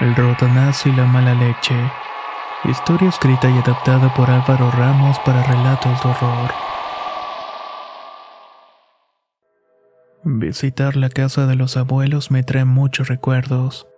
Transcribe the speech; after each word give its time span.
El 0.00 0.14
rotonaz 0.14 0.86
y 0.86 0.92
la 0.92 1.06
mala 1.06 1.34
leche. 1.34 1.74
Historia 2.62 3.08
escrita 3.08 3.50
y 3.50 3.58
adaptada 3.58 4.14
por 4.14 4.30
Álvaro 4.30 4.70
Ramos 4.70 5.18
para 5.24 5.42
relatos 5.42 6.00
de 6.00 6.08
horror. 6.08 6.50
Visitar 10.22 10.94
la 10.94 11.08
casa 11.08 11.48
de 11.48 11.56
los 11.56 11.76
abuelos 11.76 12.30
me 12.30 12.44
trae 12.44 12.64
muchos 12.64 13.08
recuerdos. 13.08 13.88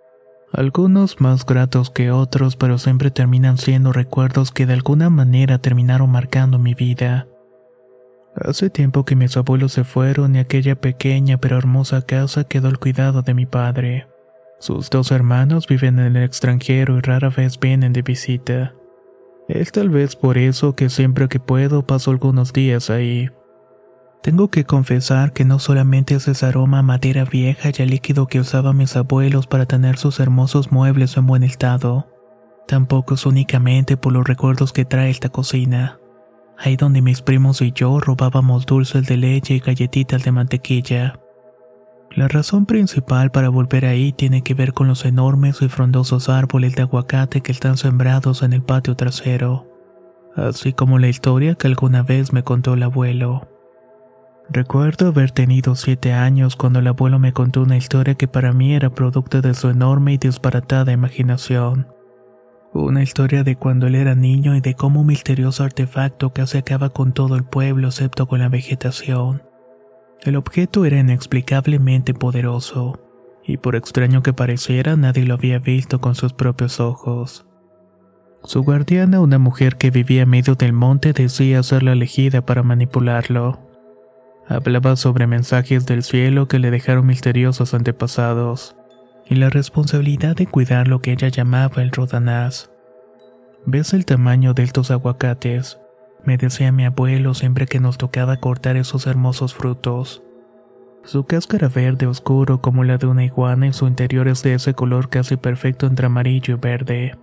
Algunos 0.51 1.21
más 1.21 1.45
gratos 1.45 1.91
que 1.91 2.09
otros, 2.09 2.55
pero 2.55 2.79
siempre 2.79 3.11
terminan 3.11 3.59
siendo 3.59 3.93
recuerdos 3.93 4.51
que 4.51 4.65
de 4.65 4.73
alguna 4.73 5.11
manera 5.11 5.59
terminaron 5.59 6.09
marcando 6.09 6.57
mi 6.57 6.73
vida. 6.73 7.27
Hace 8.35 8.71
tiempo 8.71 9.05
que 9.05 9.15
mis 9.15 9.37
abuelos 9.37 9.73
se 9.73 9.83
fueron 9.83 10.35
y 10.35 10.39
aquella 10.39 10.75
pequeña 10.75 11.37
pero 11.37 11.59
hermosa 11.59 12.01
casa 12.01 12.43
quedó 12.45 12.69
al 12.69 12.79
cuidado 12.79 13.21
de 13.21 13.35
mi 13.35 13.45
padre. 13.45 14.10
Sus 14.61 14.91
dos 14.91 15.09
hermanos 15.09 15.65
viven 15.65 15.97
en 15.97 16.15
el 16.15 16.23
extranjero 16.23 16.95
y 16.95 17.01
rara 17.01 17.29
vez 17.29 17.59
vienen 17.59 17.93
de 17.93 18.03
visita. 18.03 18.75
Es 19.47 19.71
tal 19.71 19.89
vez 19.89 20.15
por 20.15 20.37
eso 20.37 20.75
que 20.75 20.91
siempre 20.91 21.27
que 21.29 21.39
puedo 21.39 21.87
paso 21.87 22.11
algunos 22.11 22.53
días 22.53 22.91
ahí. 22.91 23.31
Tengo 24.21 24.49
que 24.49 24.63
confesar 24.63 25.33
que 25.33 25.45
no 25.45 25.57
solamente 25.57 26.13
es 26.13 26.27
ese 26.27 26.45
aroma 26.45 26.77
a 26.77 26.83
madera 26.83 27.25
vieja 27.25 27.71
y 27.75 27.81
a 27.81 27.87
líquido 27.87 28.27
que 28.27 28.39
usaban 28.39 28.77
mis 28.77 28.95
abuelos 28.95 29.47
para 29.47 29.65
tener 29.65 29.97
sus 29.97 30.19
hermosos 30.19 30.71
muebles 30.71 31.17
en 31.17 31.25
buen 31.25 31.41
estado. 31.41 32.07
Tampoco 32.67 33.15
es 33.15 33.25
únicamente 33.25 33.97
por 33.97 34.13
los 34.13 34.27
recuerdos 34.27 34.73
que 34.73 34.85
trae 34.85 35.09
esta 35.09 35.29
cocina. 35.29 35.97
Ahí 36.55 36.75
donde 36.75 37.01
mis 37.01 37.23
primos 37.23 37.63
y 37.63 37.71
yo 37.71 37.99
robábamos 37.99 38.67
dulces 38.67 39.07
de 39.07 39.17
leche 39.17 39.55
y 39.55 39.59
galletitas 39.59 40.23
de 40.23 40.31
mantequilla. 40.31 41.20
La 42.13 42.27
razón 42.27 42.65
principal 42.65 43.31
para 43.31 43.47
volver 43.47 43.85
ahí 43.85 44.11
tiene 44.11 44.41
que 44.41 44.53
ver 44.53 44.73
con 44.73 44.87
los 44.87 45.05
enormes 45.05 45.61
y 45.61 45.69
frondosos 45.69 46.27
árboles 46.27 46.75
de 46.75 46.81
aguacate 46.81 47.41
que 47.41 47.53
están 47.53 47.77
sembrados 47.77 48.43
en 48.43 48.51
el 48.51 48.61
patio 48.61 48.95
trasero, 48.95 49.65
así 50.35 50.73
como 50.73 50.99
la 50.99 51.07
historia 51.07 51.55
que 51.55 51.67
alguna 51.67 52.03
vez 52.03 52.33
me 52.33 52.43
contó 52.43 52.73
el 52.73 52.83
abuelo. 52.83 53.47
Recuerdo 54.49 55.07
haber 55.07 55.31
tenido 55.31 55.75
siete 55.75 56.11
años 56.11 56.57
cuando 56.57 56.79
el 56.79 56.87
abuelo 56.87 57.17
me 57.17 57.31
contó 57.31 57.61
una 57.61 57.77
historia 57.77 58.15
que 58.15 58.27
para 58.27 58.51
mí 58.51 58.73
era 58.73 58.89
producto 58.89 59.41
de 59.41 59.53
su 59.53 59.69
enorme 59.69 60.11
y 60.11 60.17
disparatada 60.17 60.91
imaginación. 60.91 61.87
Una 62.73 63.03
historia 63.03 63.45
de 63.45 63.55
cuando 63.55 63.87
él 63.87 63.95
era 63.95 64.15
niño 64.15 64.53
y 64.55 64.59
de 64.59 64.75
cómo 64.75 65.01
un 65.01 65.07
misterioso 65.07 65.63
artefacto 65.63 66.33
casi 66.33 66.57
acaba 66.57 66.89
con 66.89 67.13
todo 67.13 67.37
el 67.37 67.45
pueblo 67.45 67.87
excepto 67.87 68.27
con 68.27 68.39
la 68.39 68.49
vegetación. 68.49 69.43
El 70.23 70.35
objeto 70.35 70.85
era 70.85 70.99
inexplicablemente 70.99 72.13
poderoso, 72.13 72.99
y 73.43 73.57
por 73.57 73.75
extraño 73.75 74.21
que 74.21 74.33
pareciera 74.33 74.95
nadie 74.95 75.25
lo 75.25 75.33
había 75.33 75.57
visto 75.57 75.99
con 75.99 76.13
sus 76.13 76.33
propios 76.33 76.79
ojos. 76.79 77.47
Su 78.43 78.61
guardiana, 78.63 79.19
una 79.19 79.39
mujer 79.39 79.77
que 79.77 79.89
vivía 79.89 80.23
en 80.23 80.29
medio 80.29 80.53
del 80.53 80.73
monte, 80.73 81.13
decía 81.13 81.63
ser 81.63 81.81
la 81.81 81.93
elegida 81.93 82.45
para 82.45 82.61
manipularlo. 82.61 83.59
Hablaba 84.47 84.95
sobre 84.95 85.25
mensajes 85.25 85.87
del 85.87 86.03
cielo 86.03 86.47
que 86.47 86.59
le 86.59 86.69
dejaron 86.69 87.07
misteriosos 87.07 87.73
antepasados, 87.73 88.75
y 89.27 89.35
la 89.35 89.49
responsabilidad 89.49 90.35
de 90.35 90.45
cuidar 90.45 90.87
lo 90.87 91.01
que 91.01 91.13
ella 91.13 91.29
llamaba 91.29 91.81
el 91.81 91.91
rodanaz. 91.91 92.69
¿Ves 93.65 93.93
el 93.93 94.05
tamaño 94.05 94.53
de 94.53 94.63
estos 94.63 94.91
aguacates? 94.91 95.80
Me 96.23 96.37
decía 96.37 96.71
mi 96.71 96.85
abuelo 96.85 97.33
siempre 97.33 97.65
que 97.65 97.79
nos 97.79 97.97
tocaba 97.97 98.37
cortar 98.37 98.77
esos 98.77 99.07
hermosos 99.07 99.55
frutos. 99.55 100.21
Su 101.03 101.25
cáscara 101.25 101.67
verde 101.67 102.05
oscuro 102.05 102.61
como 102.61 102.83
la 102.83 102.97
de 102.97 103.07
una 103.07 103.25
iguana 103.25 103.67
y 103.67 103.73
su 103.73 103.87
interior 103.87 104.27
es 104.27 104.43
de 104.43 104.53
ese 104.53 104.75
color 104.75 105.09
casi 105.09 105.35
perfecto 105.35 105.87
entre 105.87 106.05
amarillo 106.05 106.55
y 106.55 106.57
verde. 106.57 107.17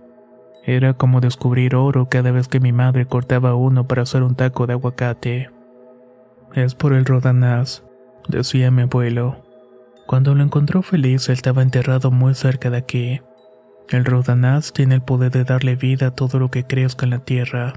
Era 0.65 0.93
como 0.93 1.21
descubrir 1.21 1.75
oro 1.75 2.09
cada 2.09 2.31
vez 2.31 2.49
que 2.49 2.59
mi 2.59 2.73
madre 2.73 3.05
cortaba 3.05 3.55
uno 3.55 3.87
para 3.87 4.01
hacer 4.01 4.21
un 4.21 4.35
taco 4.35 4.67
de 4.67 4.73
aguacate. 4.73 5.49
Es 6.53 6.75
por 6.75 6.93
el 6.93 7.05
rodanaz, 7.05 7.83
decía 8.27 8.69
mi 8.69 8.81
abuelo. 8.81 9.45
Cuando 10.07 10.35
lo 10.35 10.43
encontró 10.43 10.81
feliz, 10.81 11.29
estaba 11.29 11.61
enterrado 11.61 12.11
muy 12.11 12.33
cerca 12.33 12.69
de 12.69 12.77
aquí. 12.77 13.21
El 13.87 14.03
rodanaz 14.03 14.73
tiene 14.73 14.95
el 14.95 15.01
poder 15.01 15.31
de 15.31 15.45
darle 15.45 15.75
vida 15.75 16.07
a 16.07 16.15
todo 16.15 16.37
lo 16.37 16.51
que 16.51 16.65
crezca 16.65 17.05
en 17.05 17.11
la 17.11 17.19
tierra 17.19 17.73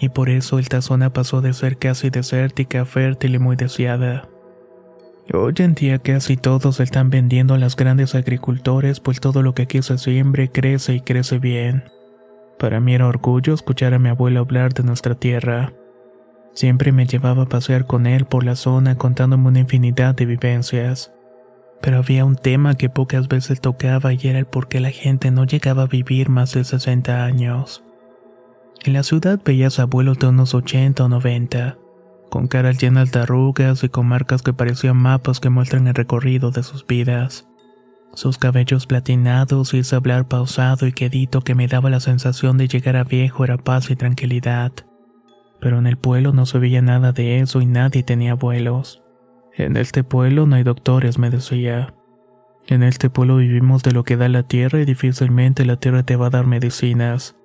y 0.00 0.08
por 0.08 0.28
eso 0.28 0.58
esta 0.58 0.82
zona 0.82 1.12
pasó 1.12 1.40
de 1.40 1.52
ser 1.52 1.78
casi 1.78 2.10
desértica, 2.10 2.84
fértil 2.84 3.34
y 3.34 3.38
muy 3.38 3.56
deseada. 3.56 4.28
Hoy 5.32 5.54
en 5.58 5.74
día 5.74 5.98
casi 5.98 6.36
todos 6.36 6.80
están 6.80 7.08
vendiendo 7.08 7.54
a 7.54 7.58
los 7.58 7.76
grandes 7.76 8.14
agricultores 8.14 8.98
pues 9.00 9.20
todo 9.20 9.42
lo 9.42 9.54
que 9.54 9.62
aquí 9.62 9.80
se 9.80 9.96
crece 10.50 10.94
y 10.94 11.00
crece 11.00 11.38
bien. 11.38 11.84
Para 12.58 12.80
mí 12.80 12.94
era 12.94 13.06
orgullo 13.06 13.54
escuchar 13.54 13.94
a 13.94 13.98
mi 13.98 14.08
abuelo 14.08 14.40
hablar 14.40 14.74
de 14.74 14.82
nuestra 14.82 15.14
tierra. 15.14 15.72
Siempre 16.54 16.92
me 16.92 17.06
llevaba 17.06 17.44
a 17.44 17.48
pasear 17.48 17.86
con 17.86 18.06
él 18.06 18.24
por 18.24 18.44
la 18.44 18.56
zona 18.56 18.98
contándome 18.98 19.48
una 19.48 19.60
infinidad 19.60 20.14
de 20.14 20.26
vivencias. 20.26 21.12
Pero 21.80 21.98
había 21.98 22.24
un 22.24 22.36
tema 22.36 22.76
que 22.76 22.90
pocas 22.90 23.26
veces 23.28 23.60
tocaba 23.60 24.12
y 24.12 24.20
era 24.22 24.38
el 24.38 24.46
por 24.46 24.68
qué 24.68 24.80
la 24.80 24.90
gente 24.90 25.30
no 25.30 25.44
llegaba 25.44 25.82
a 25.82 25.86
vivir 25.86 26.28
más 26.28 26.52
de 26.52 26.64
60 26.64 27.24
años. 27.24 27.82
En 28.84 28.94
la 28.94 29.04
ciudad 29.04 29.40
veías 29.44 29.78
abuelos 29.78 30.18
de 30.18 30.26
unos 30.26 30.54
80 30.54 31.04
o 31.04 31.08
90, 31.08 31.78
con 32.30 32.48
caras 32.48 32.78
llenas 32.78 33.12
de 33.12 33.20
arrugas 33.20 33.84
y 33.84 33.88
con 33.88 34.06
marcas 34.06 34.42
que 34.42 34.52
parecían 34.52 34.96
mapas 34.96 35.38
que 35.38 35.50
muestran 35.50 35.86
el 35.86 35.94
recorrido 35.94 36.50
de 36.50 36.64
sus 36.64 36.84
vidas. 36.84 37.46
Sus 38.14 38.38
cabellos 38.38 38.88
platinados 38.88 39.72
y 39.72 39.78
ese 39.78 39.94
hablar 39.94 40.26
pausado 40.26 40.88
y 40.88 40.92
quedito 40.92 41.42
que 41.42 41.54
me 41.54 41.68
daba 41.68 41.90
la 41.90 42.00
sensación 42.00 42.58
de 42.58 42.66
llegar 42.66 42.96
a 42.96 43.04
viejo 43.04 43.44
era 43.44 43.56
paz 43.56 43.88
y 43.88 43.94
tranquilidad. 43.94 44.72
Pero 45.60 45.78
en 45.78 45.86
el 45.86 45.96
pueblo 45.96 46.32
no 46.32 46.44
se 46.44 46.58
veía 46.58 46.82
nada 46.82 47.12
de 47.12 47.38
eso 47.38 47.60
y 47.60 47.66
nadie 47.66 48.02
tenía 48.02 48.32
abuelos. 48.32 49.00
En 49.54 49.76
este 49.76 50.02
pueblo 50.02 50.46
no 50.46 50.56
hay 50.56 50.64
doctores, 50.64 51.18
me 51.18 51.30
decía. 51.30 51.94
En 52.66 52.82
este 52.82 53.10
pueblo 53.10 53.36
vivimos 53.36 53.84
de 53.84 53.92
lo 53.92 54.02
que 54.02 54.16
da 54.16 54.28
la 54.28 54.42
tierra 54.42 54.80
y 54.80 54.84
difícilmente 54.84 55.64
la 55.64 55.76
tierra 55.76 56.02
te 56.02 56.16
va 56.16 56.26
a 56.26 56.30
dar 56.30 56.46
medicinas. 56.46 57.36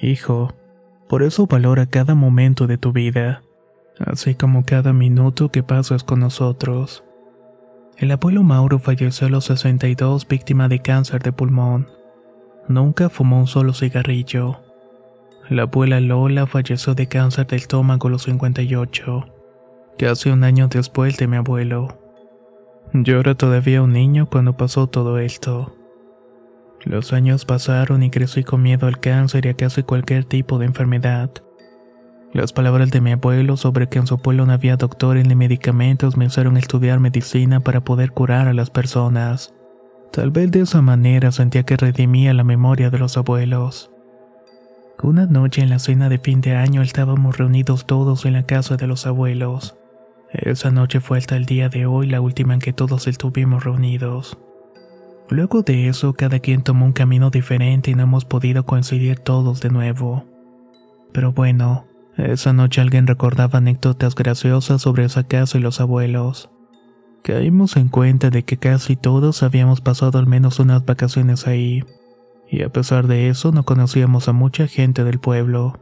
Hijo, 0.00 0.54
por 1.08 1.22
eso 1.22 1.46
valora 1.46 1.86
cada 1.86 2.14
momento 2.14 2.66
de 2.66 2.78
tu 2.78 2.92
vida, 2.92 3.42
así 3.98 4.34
como 4.34 4.64
cada 4.64 4.92
minuto 4.92 5.50
que 5.50 5.62
pasas 5.62 6.04
con 6.04 6.20
nosotros. 6.20 7.04
El 7.96 8.10
abuelo 8.10 8.42
Mauro 8.42 8.78
falleció 8.78 9.26
a 9.26 9.30
los 9.30 9.46
62 9.46 10.28
víctima 10.28 10.68
de 10.68 10.80
cáncer 10.80 11.22
de 11.22 11.32
pulmón. 11.32 11.88
Nunca 12.68 13.08
fumó 13.08 13.38
un 13.40 13.46
solo 13.46 13.72
cigarrillo. 13.72 14.60
La 15.48 15.62
abuela 15.62 16.00
Lola 16.00 16.46
falleció 16.46 16.94
de 16.94 17.06
cáncer 17.06 17.46
de 17.46 17.56
estómago 17.56 18.08
a 18.08 18.10
los 18.10 18.24
58, 18.24 19.26
casi 19.96 20.28
un 20.28 20.44
año 20.44 20.68
después 20.68 21.16
de 21.16 21.26
mi 21.26 21.36
abuelo. 21.36 21.98
Yo 22.92 23.20
era 23.20 23.34
todavía 23.34 23.82
un 23.82 23.92
niño 23.92 24.28
cuando 24.28 24.56
pasó 24.56 24.88
todo 24.88 25.18
esto. 25.18 25.74
Los 26.86 27.12
años 27.12 27.44
pasaron 27.44 28.04
y 28.04 28.10
crecí 28.10 28.44
con 28.44 28.62
miedo 28.62 28.86
al 28.86 29.00
cáncer 29.00 29.44
y 29.44 29.48
a 29.48 29.54
casi 29.54 29.82
cualquier 29.82 30.24
tipo 30.24 30.60
de 30.60 30.66
enfermedad. 30.66 31.30
Las 32.32 32.52
palabras 32.52 32.92
de 32.92 33.00
mi 33.00 33.10
abuelo 33.10 33.56
sobre 33.56 33.88
que 33.88 33.98
en 33.98 34.06
su 34.06 34.18
pueblo 34.18 34.46
no 34.46 34.52
había 34.52 34.76
doctores 34.76 35.26
ni 35.26 35.34
medicamentos 35.34 36.16
me 36.16 36.26
hicieron 36.26 36.56
estudiar 36.56 37.00
medicina 37.00 37.58
para 37.58 37.80
poder 37.80 38.12
curar 38.12 38.46
a 38.46 38.54
las 38.54 38.70
personas. 38.70 39.52
Tal 40.12 40.30
vez 40.30 40.52
de 40.52 40.60
esa 40.60 40.80
manera 40.80 41.32
sentía 41.32 41.64
que 41.64 41.76
redimía 41.76 42.32
la 42.34 42.44
memoria 42.44 42.88
de 42.88 43.00
los 43.00 43.16
abuelos. 43.16 43.90
Una 45.02 45.26
noche 45.26 45.62
en 45.62 45.70
la 45.70 45.80
cena 45.80 46.08
de 46.08 46.18
fin 46.18 46.40
de 46.40 46.54
año 46.54 46.82
estábamos 46.82 47.36
reunidos 47.36 47.86
todos 47.86 48.24
en 48.26 48.34
la 48.34 48.44
casa 48.44 48.76
de 48.76 48.86
los 48.86 49.08
abuelos. 49.08 49.76
Esa 50.30 50.70
noche 50.70 51.00
fue 51.00 51.18
hasta 51.18 51.34
el 51.34 51.46
día 51.46 51.68
de 51.68 51.86
hoy 51.86 52.06
la 52.06 52.20
última 52.20 52.54
en 52.54 52.60
que 52.60 52.72
todos 52.72 53.08
estuvimos 53.08 53.64
reunidos. 53.64 54.38
Luego 55.28 55.62
de 55.62 55.88
eso, 55.88 56.12
cada 56.14 56.38
quien 56.38 56.62
tomó 56.62 56.84
un 56.86 56.92
camino 56.92 57.30
diferente 57.30 57.90
y 57.90 57.94
no 57.94 58.04
hemos 58.04 58.24
podido 58.24 58.64
coincidir 58.64 59.18
todos 59.18 59.60
de 59.60 59.70
nuevo. 59.70 60.24
Pero 61.12 61.32
bueno, 61.32 61.86
esa 62.16 62.52
noche 62.52 62.80
alguien 62.80 63.06
recordaba 63.06 63.58
anécdotas 63.58 64.14
graciosas 64.14 64.82
sobre 64.82 65.04
esa 65.04 65.24
casa 65.24 65.58
y 65.58 65.60
los 65.60 65.80
abuelos. 65.80 66.50
Caímos 67.22 67.76
en 67.76 67.88
cuenta 67.88 68.30
de 68.30 68.44
que 68.44 68.56
casi 68.56 68.94
todos 68.94 69.42
habíamos 69.42 69.80
pasado 69.80 70.18
al 70.18 70.28
menos 70.28 70.60
unas 70.60 70.84
vacaciones 70.84 71.48
ahí, 71.48 71.82
y 72.48 72.62
a 72.62 72.68
pesar 72.68 73.08
de 73.08 73.28
eso 73.28 73.50
no 73.50 73.64
conocíamos 73.64 74.28
a 74.28 74.32
mucha 74.32 74.68
gente 74.68 75.02
del 75.02 75.18
pueblo. 75.18 75.80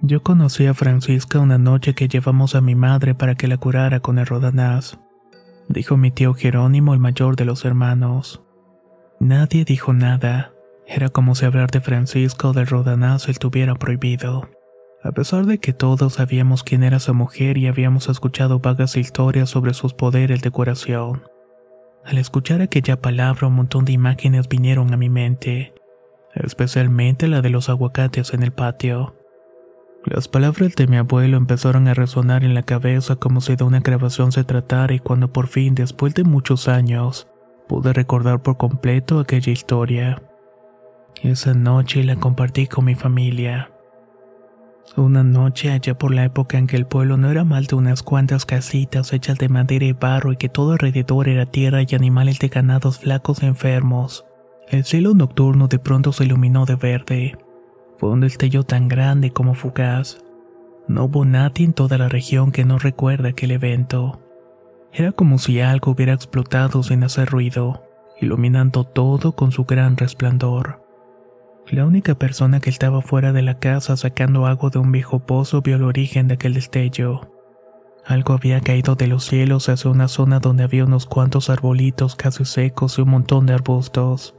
Yo 0.00 0.24
conocí 0.24 0.66
a 0.66 0.74
Francisca 0.74 1.38
una 1.38 1.58
noche 1.58 1.94
que 1.94 2.08
llevamos 2.08 2.56
a 2.56 2.60
mi 2.60 2.74
madre 2.74 3.14
para 3.14 3.36
que 3.36 3.46
la 3.46 3.56
curara 3.56 4.00
con 4.00 4.18
el 4.18 4.26
rodanaz, 4.26 4.98
dijo 5.72 5.96
mi 5.96 6.10
tío 6.10 6.34
Jerónimo, 6.34 6.94
el 6.94 7.00
mayor 7.00 7.36
de 7.36 7.44
los 7.44 7.64
hermanos. 7.64 8.42
Nadie 9.18 9.64
dijo 9.64 9.92
nada, 9.92 10.52
era 10.86 11.08
como 11.08 11.34
si 11.34 11.46
hablar 11.46 11.70
de 11.70 11.80
Francisca 11.80 12.48
o 12.48 12.52
del 12.52 12.66
rodanaz 12.66 13.28
estuviera 13.28 13.74
prohibido. 13.74 14.48
A 15.02 15.12
pesar 15.12 15.46
de 15.46 15.58
que 15.58 15.72
todos 15.72 16.14
sabíamos 16.14 16.62
quién 16.62 16.84
era 16.84 16.98
esa 16.98 17.12
mujer 17.12 17.58
y 17.58 17.66
habíamos 17.66 18.08
escuchado 18.08 18.60
vagas 18.60 18.96
historias 18.96 19.50
sobre 19.50 19.74
sus 19.74 19.94
poderes 19.94 20.42
de 20.42 20.50
curación. 20.50 21.24
Al 22.04 22.18
escuchar 22.18 22.62
aquella 22.62 23.00
palabra 23.00 23.46
un 23.48 23.54
montón 23.54 23.84
de 23.84 23.92
imágenes 23.92 24.48
vinieron 24.48 24.92
a 24.92 24.96
mi 24.96 25.08
mente, 25.08 25.74
especialmente 26.34 27.28
la 27.28 27.42
de 27.42 27.50
los 27.50 27.68
aguacates 27.68 28.32
en 28.34 28.42
el 28.42 28.52
patio. 28.52 29.14
Las 30.04 30.26
palabras 30.26 30.74
de 30.74 30.88
mi 30.88 30.96
abuelo 30.96 31.36
empezaron 31.36 31.86
a 31.86 31.94
resonar 31.94 32.42
en 32.42 32.54
la 32.54 32.64
cabeza 32.64 33.16
como 33.16 33.40
si 33.40 33.54
de 33.54 33.64
una 33.64 33.80
grabación 33.80 34.32
se 34.32 34.42
tratara 34.42 34.94
y 34.94 34.98
cuando 34.98 35.32
por 35.32 35.46
fin, 35.46 35.74
después 35.74 36.14
de 36.14 36.24
muchos 36.24 36.66
años, 36.66 37.28
pude 37.68 37.92
recordar 37.92 38.42
por 38.42 38.56
completo 38.56 39.20
aquella 39.20 39.52
historia. 39.52 40.22
Esa 41.22 41.54
noche 41.54 42.02
la 42.02 42.16
compartí 42.16 42.66
con 42.66 42.86
mi 42.86 42.96
familia. 42.96 43.70
Una 44.96 45.22
noche 45.22 45.70
allá 45.70 45.96
por 45.96 46.12
la 46.12 46.24
época 46.24 46.58
en 46.58 46.66
que 46.66 46.76
el 46.76 46.86
pueblo 46.86 47.16
no 47.16 47.30
era 47.30 47.44
más 47.44 47.68
de 47.68 47.76
unas 47.76 48.02
cuantas 48.02 48.44
casitas 48.44 49.12
hechas 49.12 49.38
de 49.38 49.48
madera 49.48 49.84
y 49.84 49.92
barro 49.92 50.32
y 50.32 50.36
que 50.36 50.48
todo 50.48 50.72
alrededor 50.72 51.28
era 51.28 51.46
tierra 51.46 51.80
y 51.82 51.94
animales 51.94 52.40
de 52.40 52.48
ganados 52.48 52.98
flacos 52.98 53.42
e 53.42 53.46
enfermos, 53.46 54.26
el 54.68 54.84
cielo 54.84 55.14
nocturno 55.14 55.68
de 55.68 55.78
pronto 55.78 56.12
se 56.12 56.24
iluminó 56.24 56.66
de 56.66 56.74
verde. 56.74 57.38
Fue 58.02 58.10
un 58.10 58.20
destello 58.20 58.64
tan 58.64 58.88
grande 58.88 59.30
como 59.30 59.54
fugaz. 59.54 60.18
No 60.88 61.04
hubo 61.04 61.24
nadie 61.24 61.64
en 61.64 61.72
toda 61.72 61.98
la 61.98 62.08
región 62.08 62.50
que 62.50 62.64
no 62.64 62.80
recuerde 62.80 63.28
aquel 63.28 63.52
evento. 63.52 64.20
Era 64.92 65.12
como 65.12 65.38
si 65.38 65.60
algo 65.60 65.92
hubiera 65.92 66.12
explotado 66.12 66.82
sin 66.82 67.04
hacer 67.04 67.28
ruido, 67.28 67.84
iluminando 68.20 68.82
todo 68.82 69.36
con 69.36 69.52
su 69.52 69.66
gran 69.66 69.96
resplandor. 69.96 70.84
La 71.68 71.86
única 71.86 72.16
persona 72.16 72.58
que 72.58 72.70
estaba 72.70 73.02
fuera 73.02 73.32
de 73.32 73.42
la 73.42 73.60
casa 73.60 73.96
sacando 73.96 74.46
agua 74.46 74.70
de 74.70 74.80
un 74.80 74.90
viejo 74.90 75.20
pozo 75.20 75.62
vio 75.62 75.76
el 75.76 75.84
origen 75.84 76.26
de 76.26 76.34
aquel 76.34 76.54
destello. 76.54 77.30
Algo 78.04 78.34
había 78.34 78.60
caído 78.62 78.96
de 78.96 79.06
los 79.06 79.26
cielos 79.26 79.68
hacia 79.68 79.92
una 79.92 80.08
zona 80.08 80.40
donde 80.40 80.64
había 80.64 80.86
unos 80.86 81.06
cuantos 81.06 81.50
arbolitos 81.50 82.16
casi 82.16 82.46
secos 82.46 82.98
y 82.98 83.02
un 83.02 83.10
montón 83.10 83.46
de 83.46 83.54
arbustos. 83.54 84.34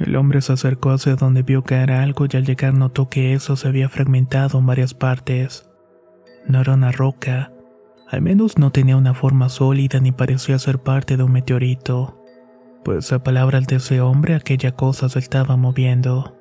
El 0.00 0.16
hombre 0.16 0.40
se 0.40 0.52
acercó 0.52 0.90
hacia 0.90 1.16
donde 1.16 1.42
vio 1.42 1.62
caer 1.62 1.92
algo 1.92 2.26
y 2.30 2.36
al 2.36 2.44
llegar 2.44 2.74
notó 2.74 3.08
que 3.08 3.32
eso 3.32 3.56
se 3.56 3.68
había 3.68 3.88
fragmentado 3.88 4.58
en 4.58 4.66
varias 4.66 4.94
partes. 4.94 5.70
No 6.46 6.60
era 6.60 6.74
una 6.74 6.92
roca, 6.92 7.52
al 8.10 8.22
menos 8.22 8.58
no 8.58 8.70
tenía 8.70 8.96
una 8.96 9.14
forma 9.14 9.48
sólida 9.48 10.00
ni 10.00 10.12
parecía 10.12 10.58
ser 10.58 10.78
parte 10.78 11.16
de 11.16 11.22
un 11.22 11.32
meteorito 11.32 12.20
pues 12.84 13.10
a 13.12 13.22
palabras 13.22 13.66
de 13.66 13.76
ese 13.76 14.00
hombre 14.00 14.34
aquella 14.34 14.72
cosa 14.72 15.08
se 15.08 15.18
estaba 15.18 15.56
moviendo. 15.56 16.36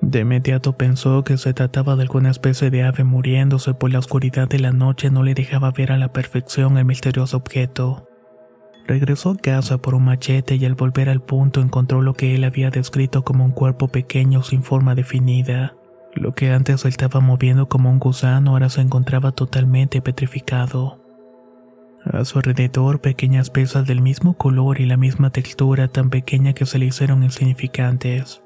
De 0.00 0.20
inmediato 0.20 0.76
pensó 0.78 1.22
que 1.22 1.36
se 1.36 1.52
trataba 1.52 1.94
de 1.94 2.02
alguna 2.02 2.30
especie 2.30 2.70
de 2.70 2.82
ave 2.82 3.04
muriéndose, 3.04 3.74
pues 3.74 3.92
la 3.92 3.98
oscuridad 3.98 4.48
de 4.48 4.58
la 4.58 4.72
noche 4.72 5.10
no 5.10 5.22
le 5.22 5.34
dejaba 5.34 5.70
ver 5.70 5.92
a 5.92 5.98
la 5.98 6.12
perfección 6.12 6.78
el 6.78 6.86
misterioso 6.86 7.36
objeto. 7.36 8.06
Regresó 8.90 9.30
a 9.30 9.36
casa 9.36 9.78
por 9.78 9.94
un 9.94 10.06
machete 10.06 10.56
y 10.56 10.64
al 10.64 10.74
volver 10.74 11.10
al 11.10 11.22
punto 11.22 11.60
encontró 11.60 12.02
lo 12.02 12.14
que 12.14 12.34
él 12.34 12.42
había 12.42 12.70
descrito 12.70 13.22
como 13.22 13.44
un 13.44 13.52
cuerpo 13.52 13.86
pequeño 13.86 14.42
sin 14.42 14.64
forma 14.64 14.96
definida. 14.96 15.76
Lo 16.12 16.34
que 16.34 16.50
antes 16.50 16.80
se 16.80 16.88
estaba 16.88 17.20
moviendo 17.20 17.68
como 17.68 17.88
un 17.88 18.00
gusano 18.00 18.50
ahora 18.50 18.68
se 18.68 18.80
encontraba 18.80 19.30
totalmente 19.30 20.02
petrificado. 20.02 20.98
A 22.04 22.24
su 22.24 22.38
alrededor 22.38 23.00
pequeñas 23.00 23.50
piezas 23.50 23.86
del 23.86 24.00
mismo 24.00 24.36
color 24.36 24.80
y 24.80 24.86
la 24.86 24.96
misma 24.96 25.30
textura 25.30 25.86
tan 25.86 26.10
pequeña 26.10 26.52
que 26.52 26.66
se 26.66 26.80
le 26.80 26.86
hicieron 26.86 27.22
insignificantes. 27.22 28.42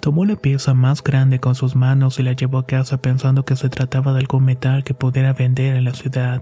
Tomó 0.00 0.24
la 0.24 0.36
pieza 0.36 0.72
más 0.72 1.04
grande 1.04 1.40
con 1.40 1.54
sus 1.54 1.76
manos 1.76 2.18
y 2.18 2.22
la 2.22 2.32
llevó 2.32 2.56
a 2.56 2.66
casa 2.66 3.02
pensando 3.02 3.44
que 3.44 3.54
se 3.54 3.68
trataba 3.68 4.14
de 4.14 4.20
algún 4.20 4.46
metal 4.46 4.82
que 4.82 4.94
pudiera 4.94 5.34
vender 5.34 5.76
en 5.76 5.84
la 5.84 5.92
ciudad. 5.92 6.40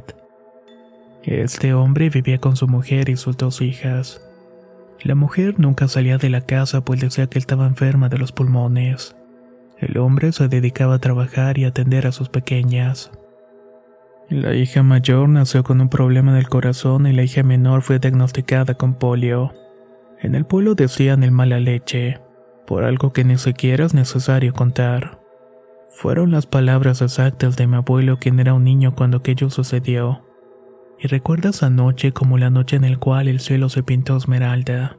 Este 1.24 1.72
hombre 1.72 2.10
vivía 2.10 2.38
con 2.38 2.56
su 2.56 2.66
mujer 2.66 3.08
y 3.08 3.16
sus 3.16 3.36
dos 3.36 3.60
hijas. 3.60 4.20
La 5.02 5.14
mujer 5.14 5.58
nunca 5.58 5.86
salía 5.88 6.18
de 6.18 6.30
la 6.30 6.40
casa 6.40 6.84
pues 6.84 7.00
decía 7.00 7.28
que 7.28 7.38
estaba 7.38 7.66
enferma 7.66 8.08
de 8.08 8.18
los 8.18 8.32
pulmones. 8.32 9.16
El 9.78 9.98
hombre 9.98 10.32
se 10.32 10.48
dedicaba 10.48 10.96
a 10.96 11.00
trabajar 11.00 11.58
y 11.58 11.64
atender 11.64 12.06
a 12.06 12.12
sus 12.12 12.28
pequeñas. 12.28 13.10
La 14.28 14.54
hija 14.54 14.82
mayor 14.82 15.28
nació 15.28 15.62
con 15.62 15.80
un 15.80 15.88
problema 15.88 16.34
del 16.34 16.48
corazón 16.48 17.06
y 17.06 17.12
la 17.12 17.22
hija 17.22 17.42
menor 17.42 17.82
fue 17.82 17.98
diagnosticada 17.98 18.74
con 18.74 18.94
polio. 18.94 19.52
En 20.20 20.34
el 20.34 20.44
pueblo 20.44 20.74
decían 20.74 21.22
el 21.22 21.32
mala 21.32 21.60
leche, 21.60 22.20
por 22.66 22.84
algo 22.84 23.12
que 23.12 23.24
ni 23.24 23.38
siquiera 23.38 23.84
es 23.84 23.94
necesario 23.94 24.52
contar. 24.52 25.20
Fueron 25.90 26.30
las 26.30 26.46
palabras 26.46 27.02
exactas 27.02 27.56
de 27.56 27.66
mi 27.66 27.76
abuelo 27.76 28.18
quien 28.18 28.40
era 28.40 28.54
un 28.54 28.64
niño 28.64 28.94
cuando 28.94 29.18
aquello 29.18 29.50
sucedió. 29.50 30.24
Y 31.02 31.08
recuerda 31.08 31.50
esa 31.50 31.68
noche 31.68 32.12
como 32.12 32.38
la 32.38 32.48
noche 32.48 32.76
en 32.76 32.88
la 32.88 32.96
cual 32.96 33.26
el 33.26 33.40
cielo 33.40 33.68
se 33.68 33.82
pintó 33.82 34.16
esmeralda. 34.16 34.98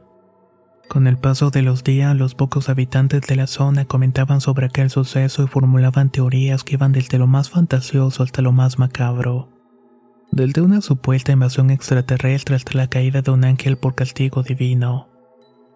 Con 0.86 1.06
el 1.06 1.16
paso 1.16 1.48
de 1.48 1.62
los 1.62 1.82
días, 1.82 2.14
los 2.14 2.34
pocos 2.34 2.68
habitantes 2.68 3.22
de 3.22 3.36
la 3.36 3.46
zona 3.46 3.86
comentaban 3.86 4.42
sobre 4.42 4.66
aquel 4.66 4.90
suceso 4.90 5.42
y 5.42 5.46
formulaban 5.46 6.10
teorías 6.10 6.62
que 6.62 6.74
iban 6.74 6.92
desde 6.92 7.16
lo 7.16 7.26
más 7.26 7.48
fantasioso 7.48 8.22
hasta 8.22 8.42
lo 8.42 8.52
más 8.52 8.78
macabro. 8.78 9.48
Desde 10.30 10.60
una 10.60 10.82
supuesta 10.82 11.32
invasión 11.32 11.70
extraterrestre 11.70 12.56
hasta 12.56 12.76
la 12.76 12.88
caída 12.88 13.22
de 13.22 13.30
un 13.30 13.42
ángel 13.42 13.78
por 13.78 13.94
castigo 13.94 14.42
divino. 14.42 15.08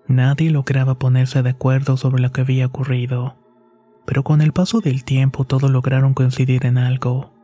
Nadie 0.08 0.50
lograba 0.50 0.98
ponerse 0.98 1.42
de 1.42 1.50
acuerdo 1.50 1.96
sobre 1.96 2.20
lo 2.20 2.32
que 2.32 2.42
había 2.42 2.66
ocurrido. 2.66 3.36
Pero 4.04 4.24
con 4.24 4.42
el 4.42 4.52
paso 4.52 4.80
del 4.80 5.04
tiempo 5.04 5.44
todos 5.44 5.70
lograron 5.70 6.12
coincidir 6.12 6.66
en 6.66 6.76
algo. 6.76 7.37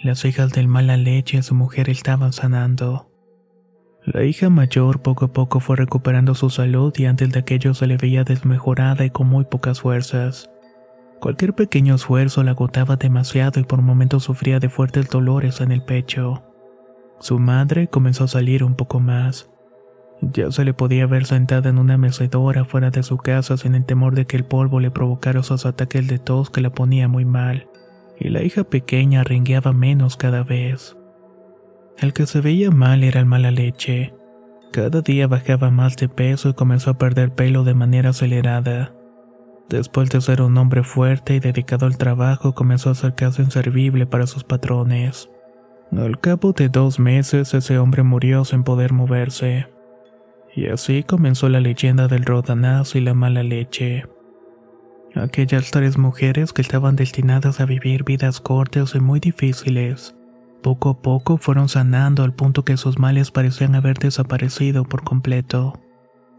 Las 0.00 0.24
hijas 0.24 0.52
del 0.52 0.68
mala 0.68 0.96
leche 0.96 1.38
y 1.38 1.42
su 1.42 1.56
mujer 1.56 1.90
estaban 1.90 2.32
sanando. 2.32 3.10
La 4.04 4.22
hija 4.22 4.48
mayor 4.48 5.02
poco 5.02 5.24
a 5.24 5.32
poco 5.32 5.58
fue 5.58 5.74
recuperando 5.74 6.36
su 6.36 6.50
salud 6.50 6.92
y 6.96 7.06
antes 7.06 7.32
de 7.32 7.40
aquello 7.40 7.74
se 7.74 7.88
le 7.88 7.96
veía 7.96 8.22
desmejorada 8.22 9.04
y 9.04 9.10
con 9.10 9.26
muy 9.26 9.44
pocas 9.44 9.80
fuerzas. 9.80 10.48
Cualquier 11.20 11.52
pequeño 11.52 11.96
esfuerzo 11.96 12.44
la 12.44 12.52
agotaba 12.52 12.94
demasiado 12.94 13.58
y 13.58 13.64
por 13.64 13.82
momentos 13.82 14.22
sufría 14.22 14.60
de 14.60 14.68
fuertes 14.68 15.08
dolores 15.08 15.60
en 15.60 15.72
el 15.72 15.82
pecho. 15.82 16.44
Su 17.18 17.40
madre 17.40 17.88
comenzó 17.88 18.24
a 18.24 18.28
salir 18.28 18.62
un 18.62 18.76
poco 18.76 19.00
más. 19.00 19.50
Ya 20.22 20.52
se 20.52 20.64
le 20.64 20.74
podía 20.74 21.06
ver 21.06 21.26
sentada 21.26 21.70
en 21.70 21.78
una 21.78 21.98
mecedora 21.98 22.64
fuera 22.64 22.90
de 22.90 23.02
su 23.02 23.16
casa 23.16 23.56
sin 23.56 23.74
el 23.74 23.84
temor 23.84 24.14
de 24.14 24.26
que 24.26 24.36
el 24.36 24.44
polvo 24.44 24.78
le 24.78 24.92
provocara 24.92 25.40
esos 25.40 25.66
ataques 25.66 26.06
de 26.06 26.20
tos 26.20 26.50
que 26.50 26.60
la 26.60 26.70
ponía 26.70 27.08
muy 27.08 27.24
mal, 27.24 27.68
y 28.20 28.28
la 28.28 28.42
hija 28.42 28.64
pequeña 28.64 29.24
rengueaba 29.24 29.72
menos 29.72 30.16
cada 30.16 30.42
vez. 30.42 30.96
El 31.98 32.12
que 32.12 32.26
se 32.26 32.40
veía 32.40 32.70
mal 32.70 33.02
era 33.02 33.20
el 33.20 33.26
mala 33.26 33.50
leche. 33.50 34.14
Cada 34.72 35.00
día 35.00 35.26
bajaba 35.26 35.70
más 35.70 35.96
de 35.96 36.08
peso 36.08 36.50
y 36.50 36.54
comenzó 36.54 36.90
a 36.90 36.98
perder 36.98 37.34
pelo 37.34 37.64
de 37.64 37.74
manera 37.74 38.10
acelerada. 38.10 38.94
Después 39.68 40.08
de 40.10 40.20
ser 40.20 40.40
un 40.40 40.56
hombre 40.56 40.82
fuerte 40.82 41.34
y 41.34 41.40
dedicado 41.40 41.86
al 41.86 41.98
trabajo, 41.98 42.54
comenzó 42.54 42.90
a 42.90 42.94
ser 42.94 43.14
casi 43.14 43.42
inservible 43.42 44.06
para 44.06 44.26
sus 44.26 44.44
patrones. 44.44 45.28
Al 45.90 46.20
cabo 46.20 46.52
de 46.52 46.68
dos 46.68 46.98
meses, 46.98 47.54
ese 47.54 47.78
hombre 47.78 48.02
murió 48.02 48.44
sin 48.44 48.62
poder 48.62 48.92
moverse. 48.92 49.66
Y 50.54 50.66
así 50.66 51.02
comenzó 51.02 51.48
la 51.48 51.60
leyenda 51.60 52.08
del 52.08 52.24
rodanaz 52.24 52.94
y 52.94 53.00
la 53.00 53.14
mala 53.14 53.42
leche. 53.42 54.04
Aquellas 55.14 55.70
tres 55.70 55.98
mujeres 55.98 56.52
que 56.52 56.62
estaban 56.62 56.96
destinadas 56.96 57.60
a 57.60 57.64
vivir 57.64 58.04
vidas 58.04 58.40
cortas 58.40 58.94
y 58.94 59.00
muy 59.00 59.20
difíciles, 59.20 60.14
poco 60.62 60.90
a 60.90 61.02
poco 61.02 61.38
fueron 61.38 61.68
sanando 61.68 62.24
al 62.24 62.34
punto 62.34 62.64
que 62.64 62.76
sus 62.76 62.98
males 62.98 63.30
parecían 63.30 63.74
haber 63.74 63.98
desaparecido 63.98 64.84
por 64.84 65.04
completo. 65.04 65.80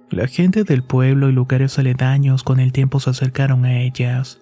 La 0.09 0.27
gente 0.27 0.63
del 0.63 0.83
pueblo 0.83 1.29
y 1.29 1.31
lugares 1.31 1.79
aledaños 1.79 2.43
con 2.43 2.59
el 2.59 2.71
tiempo 2.71 2.99
se 2.99 3.11
acercaron 3.11 3.65
a 3.65 3.79
ellas. 3.81 4.41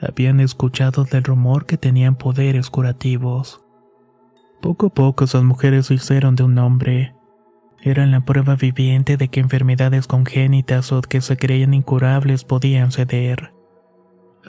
Habían 0.00 0.40
escuchado 0.40 1.04
del 1.04 1.24
rumor 1.24 1.66
que 1.66 1.76
tenían 1.76 2.14
poderes 2.14 2.70
curativos. 2.70 3.64
Poco 4.60 4.86
a 4.86 4.90
poco 4.90 5.24
esas 5.24 5.42
mujeres 5.42 5.86
se 5.86 5.94
hicieron 5.94 6.36
de 6.36 6.44
un 6.44 6.54
nombre. 6.54 7.14
Eran 7.80 8.10
la 8.10 8.24
prueba 8.24 8.56
viviente 8.56 9.16
de 9.16 9.28
que 9.28 9.40
enfermedades 9.40 10.06
congénitas 10.06 10.92
o 10.92 11.00
que 11.00 11.20
se 11.20 11.36
creían 11.36 11.74
incurables 11.74 12.44
podían 12.44 12.92
ceder. 12.92 13.57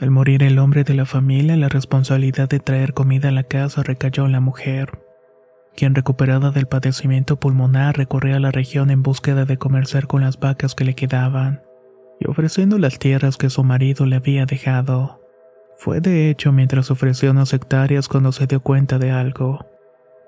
Al 0.00 0.10
morir 0.10 0.42
el 0.42 0.58
hombre 0.58 0.82
de 0.82 0.94
la 0.94 1.06
familia, 1.06 1.56
la 1.56 1.68
responsabilidad 1.68 2.48
de 2.48 2.58
traer 2.58 2.94
comida 2.94 3.28
a 3.28 3.32
la 3.32 3.44
casa 3.44 3.82
recayó 3.82 4.26
en 4.26 4.32
la 4.32 4.40
mujer 4.40 4.98
quien 5.76 5.94
recuperada 5.94 6.50
del 6.50 6.66
padecimiento 6.66 7.38
pulmonar 7.38 7.96
recorría 7.96 8.38
la 8.40 8.50
región 8.50 8.90
en 8.90 9.02
búsqueda 9.02 9.44
de 9.44 9.56
comerciar 9.56 10.06
con 10.06 10.22
las 10.22 10.38
vacas 10.38 10.74
que 10.74 10.84
le 10.84 10.94
quedaban, 10.94 11.62
y 12.18 12.28
ofreciendo 12.28 12.78
las 12.78 12.98
tierras 12.98 13.36
que 13.36 13.50
su 13.50 13.64
marido 13.64 14.06
le 14.06 14.16
había 14.16 14.46
dejado. 14.46 15.20
Fue 15.78 16.00
de 16.00 16.28
hecho 16.28 16.52
mientras 16.52 16.90
ofreció 16.90 17.30
unas 17.30 17.54
hectáreas 17.54 18.08
cuando 18.08 18.32
se 18.32 18.46
dio 18.46 18.60
cuenta 18.60 18.98
de 18.98 19.10
algo. 19.10 19.66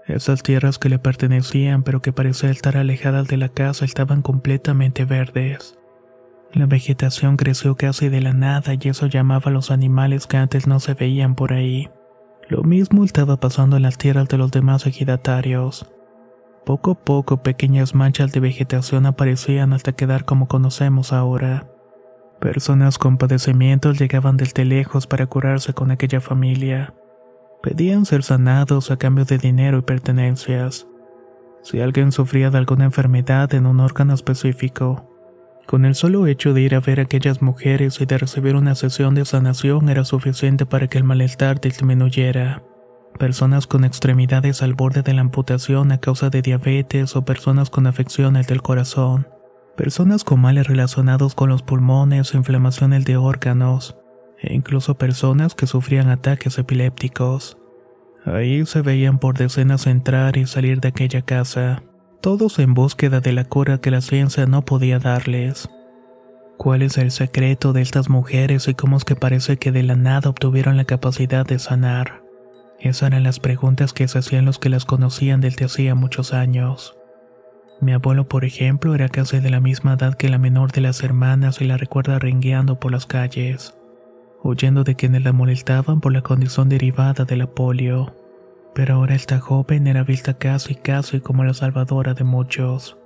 Esas 0.06 0.42
tierras 0.42 0.78
que 0.78 0.88
le 0.88 0.98
pertenecían 0.98 1.82
pero 1.82 2.00
que 2.00 2.12
parecían 2.12 2.52
estar 2.52 2.76
alejadas 2.76 3.28
de 3.28 3.36
la 3.36 3.50
casa 3.50 3.84
estaban 3.84 4.22
completamente 4.22 5.04
verdes. 5.04 5.78
La 6.54 6.66
vegetación 6.66 7.38
creció 7.38 7.76
casi 7.76 8.10
de 8.10 8.20
la 8.20 8.34
nada 8.34 8.74
y 8.78 8.88
eso 8.88 9.06
llamaba 9.06 9.44
a 9.46 9.50
los 9.50 9.70
animales 9.70 10.26
que 10.26 10.36
antes 10.36 10.66
no 10.66 10.80
se 10.80 10.92
veían 10.92 11.34
por 11.34 11.54
ahí. 11.54 11.88
Lo 12.48 12.62
mismo 12.62 13.04
estaba 13.04 13.38
pasando 13.38 13.76
en 13.76 13.82
las 13.82 13.96
tierras 13.96 14.28
de 14.28 14.36
los 14.36 14.50
demás 14.50 14.86
ejidatarios. 14.86 15.90
Poco 16.66 16.90
a 16.90 16.94
poco 16.94 17.42
pequeñas 17.42 17.94
manchas 17.94 18.32
de 18.32 18.40
vegetación 18.40 19.06
aparecían 19.06 19.72
hasta 19.72 19.92
quedar 19.92 20.26
como 20.26 20.46
conocemos 20.46 21.14
ahora. 21.14 21.68
Personas 22.38 22.98
con 22.98 23.16
padecimientos 23.16 23.98
llegaban 23.98 24.36
desde 24.36 24.66
lejos 24.66 25.06
para 25.06 25.26
curarse 25.26 25.72
con 25.72 25.90
aquella 25.90 26.20
familia. 26.20 26.92
Pedían 27.62 28.04
ser 28.04 28.24
sanados 28.24 28.90
a 28.90 28.98
cambio 28.98 29.24
de 29.24 29.38
dinero 29.38 29.78
y 29.78 29.82
pertenencias. 29.82 30.86
Si 31.62 31.80
alguien 31.80 32.12
sufría 32.12 32.50
de 32.50 32.58
alguna 32.58 32.84
enfermedad 32.84 33.54
en 33.54 33.66
un 33.66 33.80
órgano 33.80 34.12
específico, 34.12 35.11
con 35.66 35.84
el 35.84 35.94
solo 35.94 36.26
hecho 36.26 36.52
de 36.52 36.60
ir 36.60 36.74
a 36.74 36.80
ver 36.80 37.00
a 37.00 37.04
aquellas 37.04 37.40
mujeres 37.40 38.00
y 38.00 38.06
de 38.06 38.18
recibir 38.18 38.56
una 38.56 38.74
sesión 38.74 39.14
de 39.14 39.24
sanación 39.24 39.88
era 39.88 40.04
suficiente 40.04 40.66
para 40.66 40.88
que 40.88 40.98
el 40.98 41.04
malestar 41.04 41.60
disminuyera. 41.60 42.62
Personas 43.18 43.66
con 43.66 43.84
extremidades 43.84 44.62
al 44.62 44.74
borde 44.74 45.02
de 45.02 45.14
la 45.14 45.20
amputación 45.20 45.92
a 45.92 45.98
causa 45.98 46.30
de 46.30 46.42
diabetes 46.42 47.14
o 47.14 47.24
personas 47.24 47.70
con 47.70 47.86
afecciones 47.86 48.46
del 48.46 48.62
corazón. 48.62 49.28
Personas 49.76 50.24
con 50.24 50.40
males 50.40 50.66
relacionados 50.66 51.34
con 51.34 51.48
los 51.48 51.62
pulmones 51.62 52.34
o 52.34 52.36
inflamaciones 52.36 53.04
de 53.04 53.16
órganos. 53.16 53.96
E 54.40 54.54
incluso 54.54 54.96
personas 54.96 55.54
que 55.54 55.66
sufrían 55.66 56.08
ataques 56.08 56.58
epilépticos. 56.58 57.56
Ahí 58.24 58.66
se 58.66 58.82
veían 58.82 59.18
por 59.18 59.38
decenas 59.38 59.86
entrar 59.86 60.36
y 60.36 60.46
salir 60.46 60.80
de 60.80 60.88
aquella 60.88 61.22
casa 61.22 61.82
todos 62.22 62.60
en 62.60 62.72
búsqueda 62.72 63.20
de 63.20 63.32
la 63.32 63.44
cura 63.44 63.78
que 63.78 63.90
la 63.90 64.00
ciencia 64.00 64.46
no 64.46 64.64
podía 64.64 65.00
darles. 65.00 65.68
¿Cuál 66.56 66.82
es 66.82 66.96
el 66.96 67.10
secreto 67.10 67.72
de 67.72 67.82
estas 67.82 68.08
mujeres 68.08 68.68
y 68.68 68.74
cómo 68.74 68.96
es 68.96 69.04
que 69.04 69.16
parece 69.16 69.56
que 69.56 69.72
de 69.72 69.82
la 69.82 69.96
nada 69.96 70.30
obtuvieron 70.30 70.76
la 70.76 70.84
capacidad 70.84 71.44
de 71.44 71.58
sanar? 71.58 72.22
Esas 72.78 73.08
eran 73.08 73.24
las 73.24 73.40
preguntas 73.40 73.92
que 73.92 74.06
se 74.06 74.20
hacían 74.20 74.44
los 74.44 74.60
que 74.60 74.68
las 74.68 74.84
conocían 74.84 75.40
desde 75.40 75.64
hacía 75.64 75.96
muchos 75.96 76.32
años. 76.32 76.96
Mi 77.80 77.92
abuelo, 77.92 78.28
por 78.28 78.44
ejemplo, 78.44 78.94
era 78.94 79.08
casi 79.08 79.40
de 79.40 79.50
la 79.50 79.58
misma 79.58 79.94
edad 79.94 80.14
que 80.14 80.28
la 80.28 80.38
menor 80.38 80.70
de 80.70 80.82
las 80.82 81.02
hermanas 81.02 81.60
y 81.60 81.64
la 81.64 81.76
recuerda 81.76 82.20
rengueando 82.20 82.78
por 82.78 82.92
las 82.92 83.06
calles, 83.06 83.74
huyendo 84.44 84.84
de 84.84 84.94
quienes 84.94 85.24
la 85.24 85.32
molestaban 85.32 86.00
por 86.00 86.12
la 86.12 86.22
condición 86.22 86.68
derivada 86.68 87.24
de 87.24 87.36
la 87.36 87.48
polio 87.48 88.14
pero 88.74 88.94
ahora 88.94 89.14
esta 89.14 89.38
joven 89.38 89.86
era 89.86 90.02
vista 90.04 90.34
casi 90.34 90.74
casi 90.74 91.20
como 91.20 91.44
la 91.44 91.54
salvadora 91.54 92.14
de 92.14 92.24
muchos. 92.24 92.98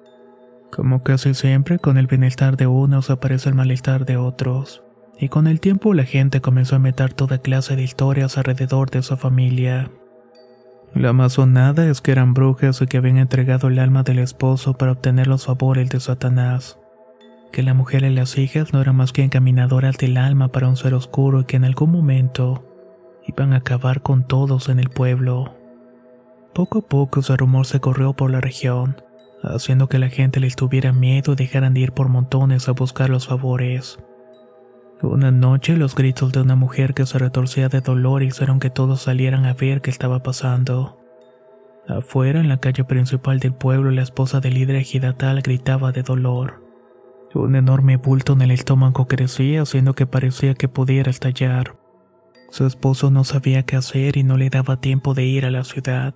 Como 0.70 1.02
casi 1.02 1.34
siempre, 1.34 1.78
con 1.78 1.96
el 1.98 2.06
bienestar 2.06 2.56
de 2.56 2.66
unos 2.66 3.10
aparece 3.10 3.48
el 3.48 3.54
malestar 3.54 4.04
de 4.04 4.16
otros, 4.16 4.82
y 5.18 5.28
con 5.28 5.46
el 5.46 5.60
tiempo 5.60 5.94
la 5.94 6.04
gente 6.04 6.40
comenzó 6.40 6.76
a 6.76 6.80
meter 6.80 7.14
toda 7.14 7.38
clase 7.38 7.76
de 7.76 7.82
historias 7.82 8.36
alrededor 8.36 8.90
de 8.90 9.02
su 9.02 9.16
familia. 9.16 9.90
La 10.94 11.12
más 11.12 11.34
sonada 11.34 11.86
es 11.86 12.00
que 12.00 12.12
eran 12.12 12.32
brujas 12.32 12.80
y 12.80 12.86
que 12.86 12.96
habían 12.96 13.18
entregado 13.18 13.68
el 13.68 13.78
alma 13.78 14.02
del 14.02 14.18
esposo 14.18 14.74
para 14.74 14.92
obtener 14.92 15.26
los 15.26 15.44
favores 15.44 15.90
de 15.90 16.00
Satanás. 16.00 16.78
Que 17.52 17.62
la 17.62 17.74
mujer 17.74 18.04
y 18.04 18.14
las 18.14 18.38
hijas 18.38 18.72
no 18.72 18.80
eran 18.80 18.96
más 18.96 19.12
que 19.12 19.22
encaminadoras 19.22 19.98
del 19.98 20.16
alma 20.16 20.48
para 20.48 20.68
un 20.68 20.76
ser 20.76 20.94
oscuro 20.94 21.40
y 21.40 21.44
que 21.44 21.56
en 21.56 21.64
algún 21.64 21.90
momento 21.90 22.64
iban 23.26 23.52
a 23.52 23.56
acabar 23.56 24.02
con 24.02 24.24
todos 24.24 24.68
en 24.68 24.78
el 24.78 24.90
pueblo. 24.90 25.54
Poco 26.54 26.78
a 26.78 26.82
poco 26.82 27.20
ese 27.20 27.36
rumor 27.36 27.66
se 27.66 27.80
corrió 27.80 28.14
por 28.14 28.30
la 28.30 28.40
región, 28.40 29.02
haciendo 29.42 29.88
que 29.88 29.98
la 29.98 30.08
gente 30.08 30.40
les 30.40 30.56
tuviera 30.56 30.92
miedo 30.92 31.32
y 31.32 31.36
dejaran 31.36 31.74
de 31.74 31.80
ir 31.80 31.92
por 31.92 32.08
montones 32.08 32.68
a 32.68 32.72
buscar 32.72 33.10
los 33.10 33.26
favores. 33.26 33.98
Una 35.02 35.30
noche 35.30 35.76
los 35.76 35.94
gritos 35.94 36.32
de 36.32 36.40
una 36.40 36.56
mujer 36.56 36.94
que 36.94 37.04
se 37.04 37.18
retorcía 37.18 37.68
de 37.68 37.82
dolor 37.82 38.22
hicieron 38.22 38.60
que 38.60 38.70
todos 38.70 39.02
salieran 39.02 39.44
a 39.44 39.52
ver 39.52 39.82
qué 39.82 39.90
estaba 39.90 40.22
pasando. 40.22 40.98
Afuera, 41.86 42.40
en 42.40 42.48
la 42.48 42.58
calle 42.58 42.84
principal 42.84 43.38
del 43.38 43.52
pueblo, 43.52 43.90
la 43.90 44.02
esposa 44.02 44.40
del 44.40 44.54
líder 44.54 44.76
ejidatal 44.76 45.42
gritaba 45.42 45.92
de 45.92 46.02
dolor. 46.02 46.64
Un 47.34 47.54
enorme 47.54 47.98
bulto 47.98 48.32
en 48.32 48.40
el 48.40 48.50
estómago 48.50 49.06
crecía, 49.06 49.62
haciendo 49.62 49.92
que 49.92 50.06
parecía 50.06 50.54
que 50.54 50.68
pudiera 50.68 51.10
estallar. 51.10 51.76
Su 52.50 52.66
esposo 52.66 53.10
no 53.10 53.24
sabía 53.24 53.64
qué 53.64 53.76
hacer 53.76 54.16
y 54.16 54.22
no 54.22 54.36
le 54.36 54.50
daba 54.50 54.80
tiempo 54.80 55.14
de 55.14 55.24
ir 55.24 55.44
a 55.44 55.50
la 55.50 55.64
ciudad. 55.64 56.14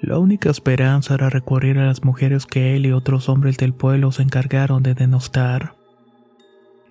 La 0.00 0.18
única 0.18 0.50
esperanza 0.50 1.14
era 1.14 1.28
recurrir 1.28 1.78
a 1.78 1.86
las 1.86 2.04
mujeres 2.04 2.46
que 2.46 2.76
él 2.76 2.86
y 2.86 2.92
otros 2.92 3.28
hombres 3.28 3.56
del 3.56 3.74
pueblo 3.74 4.12
se 4.12 4.22
encargaron 4.22 4.82
de 4.82 4.94
denostar. 4.94 5.74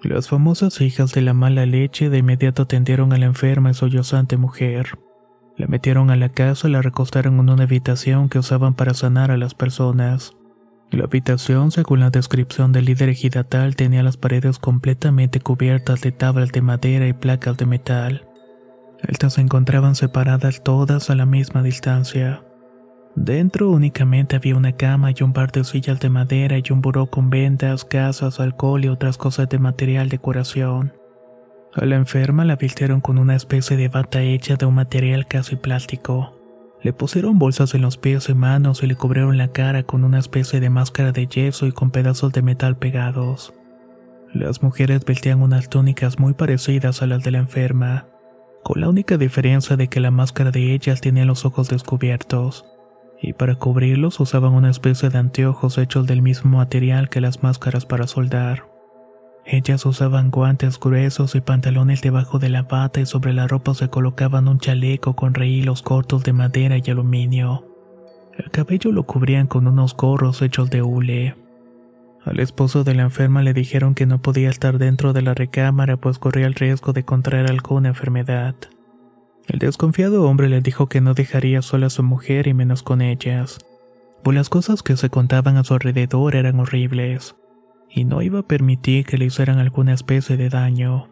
Las 0.03 0.27
famosas 0.27 0.81
hijas 0.81 1.13
de 1.13 1.21
la 1.21 1.33
mala 1.33 1.65
leche 1.65 2.09
de 2.09 2.19
inmediato 2.19 2.63
atendieron 2.63 3.13
a 3.13 3.17
la 3.17 3.25
enferma 3.25 3.71
y 3.71 3.73
sollozante 3.73 4.37
mujer. 4.37 4.99
La 5.55 5.67
metieron 5.67 6.11
a 6.11 6.15
la 6.15 6.29
casa 6.29 6.67
y 6.67 6.71
la 6.71 6.81
recostaron 6.81 7.35
en 7.35 7.49
una 7.49 7.63
habitación 7.63 8.29
que 8.29 8.39
usaban 8.39 8.75
para 8.75 8.93
sanar 8.93 9.31
a 9.31 9.37
las 9.37 9.55
personas. 9.55 10.33
La 10.91 11.05
habitación, 11.05 11.71
según 11.71 12.01
la 12.01 12.11
descripción 12.11 12.71
del 12.71 12.85
líder 12.85 13.09
ejidatal, 13.09 13.75
tenía 13.75 14.03
las 14.03 14.17
paredes 14.17 14.59
completamente 14.59 15.39
cubiertas 15.39 16.01
de 16.01 16.11
tablas 16.11 16.51
de 16.51 16.61
madera 16.61 17.07
y 17.07 17.13
placas 17.13 17.57
de 17.57 17.65
metal. 17.65 18.26
Estas 19.03 19.33
se 19.33 19.41
encontraban 19.41 19.95
separadas 19.95 20.63
todas 20.63 21.09
a 21.09 21.15
la 21.15 21.25
misma 21.25 21.61
distancia. 21.61 22.43
Dentro 23.15 23.69
únicamente 23.69 24.35
había 24.35 24.55
una 24.55 24.73
cama 24.73 25.11
y 25.11 25.23
un 25.23 25.33
par 25.33 25.51
de 25.51 25.63
sillas 25.63 25.99
de 25.99 26.09
madera 26.09 26.57
y 26.57 26.63
un 26.71 26.81
buró 26.81 27.07
con 27.07 27.29
vendas, 27.29 27.87
gasas, 27.89 28.39
alcohol 28.39 28.85
y 28.85 28.89
otras 28.89 29.17
cosas 29.17 29.49
de 29.49 29.59
material 29.59 30.09
de 30.09 30.19
curación. 30.19 30.93
A 31.73 31.85
la 31.85 31.95
enferma 31.95 32.45
la 32.45 32.55
vistieron 32.55 33.01
con 33.01 33.17
una 33.17 33.35
especie 33.35 33.77
de 33.77 33.87
bata 33.87 34.21
hecha 34.21 34.55
de 34.55 34.65
un 34.65 34.75
material 34.75 35.27
casi 35.27 35.55
plástico. 35.55 36.33
Le 36.81 36.93
pusieron 36.93 37.39
bolsas 37.39 37.73
en 37.73 37.81
los 37.81 37.97
pies 37.97 38.29
y 38.29 38.33
manos 38.33 38.83
y 38.83 38.87
le 38.87 38.95
cubrieron 38.95 39.37
la 39.37 39.47
cara 39.47 39.83
con 39.83 40.03
una 40.03 40.19
especie 40.19 40.59
de 40.59 40.69
máscara 40.69 41.11
de 41.11 41.27
yeso 41.27 41.65
y 41.65 41.71
con 41.71 41.91
pedazos 41.91 42.33
de 42.33 42.41
metal 42.43 42.77
pegados. 42.77 43.53
Las 44.33 44.61
mujeres 44.61 45.05
vestían 45.05 45.41
unas 45.41 45.69
túnicas 45.69 46.19
muy 46.19 46.33
parecidas 46.33 47.01
a 47.01 47.07
las 47.07 47.23
de 47.23 47.31
la 47.31 47.39
enferma 47.39 48.05
con 48.67 48.81
la 48.81 48.89
única 48.89 49.17
diferencia 49.17 49.77
de 49.77 49.87
que 49.87 50.01
la 50.01 50.11
máscara 50.11 50.51
de 50.51 50.73
ellas 50.73 50.99
tenía 50.99 51.23
los 51.23 51.45
ojos 51.45 51.69
descubiertos, 51.69 52.65
y 53.21 53.31
para 53.31 53.55
cubrirlos 53.55 54.19
usaban 54.19 54.51
una 54.51 54.69
especie 54.69 55.09
de 55.09 55.17
anteojos 55.17 55.77
hechos 55.77 56.05
del 56.05 56.21
mismo 56.21 56.57
material 56.57 57.07
que 57.07 57.21
las 57.21 57.41
máscaras 57.43 57.85
para 57.85 58.07
soldar. 58.07 58.65
Ellas 59.45 59.85
usaban 59.85 60.31
guantes 60.31 60.81
gruesos 60.81 61.33
y 61.35 61.39
pantalones 61.39 62.01
debajo 62.01 62.39
de 62.39 62.49
la 62.49 62.63
bata 62.63 62.99
y 62.99 63.05
sobre 63.05 63.31
la 63.31 63.47
ropa 63.47 63.73
se 63.73 63.87
colocaban 63.87 64.49
un 64.49 64.59
chaleco 64.59 65.15
con 65.15 65.33
rehilos 65.33 65.81
cortos 65.81 66.25
de 66.25 66.33
madera 66.33 66.75
y 66.77 66.91
aluminio. 66.91 67.65
El 68.37 68.51
cabello 68.51 68.91
lo 68.91 69.03
cubrían 69.03 69.47
con 69.47 69.65
unos 69.65 69.95
gorros 69.95 70.41
hechos 70.41 70.69
de 70.69 70.81
hule. 70.81 71.37
Al 72.27 72.41
esposo 72.41 72.83
de 72.83 72.93
la 72.93 73.03
enferma 73.03 73.41
le 73.41 73.53
dijeron 73.53 73.95
que 73.95 74.05
no 74.05 74.21
podía 74.21 74.49
estar 74.49 74.79
dentro 74.79 75.13
de 75.13 75.21
la 75.21 75.33
recámara 75.33 75.95
pues 75.95 76.19
corría 76.19 76.45
el 76.45 76.55
riesgo 76.55 76.91
de 76.91 77.05
contraer 77.05 77.49
alguna 77.49 77.87
enfermedad. 77.87 78.53
El 79.47 79.59
desconfiado 79.59 80.25
hombre 80.25 80.49
le 80.49 80.59
dijo 80.59 80.87
que 80.87 80.99
no 80.99 81.13
dejaría 81.13 81.61
sola 81.61 81.87
a 81.87 81.89
su 81.89 82.03
mujer 82.03 82.47
y 82.47 82.53
menos 82.53 82.83
con 82.83 83.01
ellas, 83.01 83.59
pues 84.23 84.35
las 84.35 84.49
cosas 84.49 84.83
que 84.83 84.97
se 84.97 85.09
contaban 85.09 85.55
a 85.55 85.63
su 85.63 85.73
alrededor 85.73 86.35
eran 86.35 86.59
horribles, 86.59 87.37
y 87.89 88.03
no 88.03 88.21
iba 88.21 88.39
a 88.39 88.47
permitir 88.47 89.05
que 89.05 89.17
le 89.17 89.25
hicieran 89.25 89.59
alguna 89.59 89.93
especie 89.93 90.35
de 90.35 90.49
daño. 90.49 91.07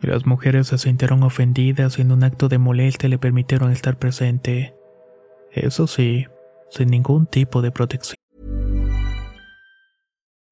Las 0.00 0.24
mujeres 0.24 0.68
se 0.68 0.78
sintieron 0.78 1.24
ofendidas 1.24 1.98
y 1.98 2.02
en 2.02 2.12
un 2.12 2.22
acto 2.22 2.48
de 2.48 2.58
molestia 2.58 3.08
le 3.08 3.18
permitieron 3.18 3.72
estar 3.72 3.98
presente. 3.98 4.76
Eso 5.50 5.88
sí, 5.88 6.26
sin 6.70 6.90
ningún 6.90 7.26
tipo 7.26 7.60
de 7.60 7.72
protección. 7.72 8.27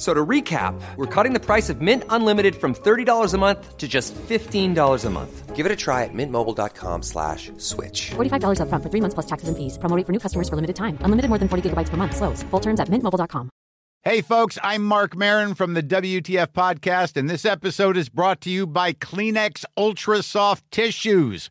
So 0.00 0.14
to 0.14 0.24
recap, 0.24 0.80
we're 0.96 1.04
cutting 1.14 1.34
the 1.34 1.44
price 1.44 1.68
of 1.68 1.82
Mint 1.82 2.04
Unlimited 2.08 2.56
from 2.56 2.74
$30 2.74 3.34
a 3.34 3.36
month 3.36 3.76
to 3.76 3.86
just 3.86 4.14
$15 4.14 5.04
a 5.04 5.10
month. 5.10 5.54
Give 5.54 5.66
it 5.66 5.72
a 5.72 5.76
try 5.76 6.04
at 6.04 6.14
mintmobile.com 6.14 7.02
slash 7.02 7.52
switch. 7.58 8.12
$45 8.12 8.60
upfront 8.62 8.82
for 8.82 8.88
three 8.88 9.02
months 9.02 9.12
plus 9.12 9.26
taxes 9.26 9.50
and 9.50 9.58
fees. 9.58 9.76
Promo 9.76 10.00
for 10.06 10.12
new 10.12 10.18
customers 10.18 10.48
for 10.48 10.56
limited 10.56 10.76
time. 10.76 10.96
Unlimited 11.02 11.28
more 11.28 11.36
than 11.36 11.48
40 11.48 11.68
gigabytes 11.68 11.90
per 11.90 11.98
month. 11.98 12.16
Slows. 12.16 12.42
Full 12.44 12.60
terms 12.60 12.80
at 12.80 12.88
mintmobile.com. 12.88 13.50
Hey, 14.02 14.22
folks, 14.22 14.56
I'm 14.62 14.82
Mark 14.82 15.14
Marin 15.14 15.54
from 15.54 15.74
the 15.74 15.82
WTF 15.82 16.54
Podcast, 16.54 17.18
and 17.18 17.28
this 17.28 17.44
episode 17.44 17.98
is 17.98 18.08
brought 18.08 18.40
to 18.40 18.50
you 18.50 18.66
by 18.66 18.94
Kleenex 18.94 19.66
Ultra 19.76 20.22
Soft 20.22 20.64
Tissues, 20.70 21.50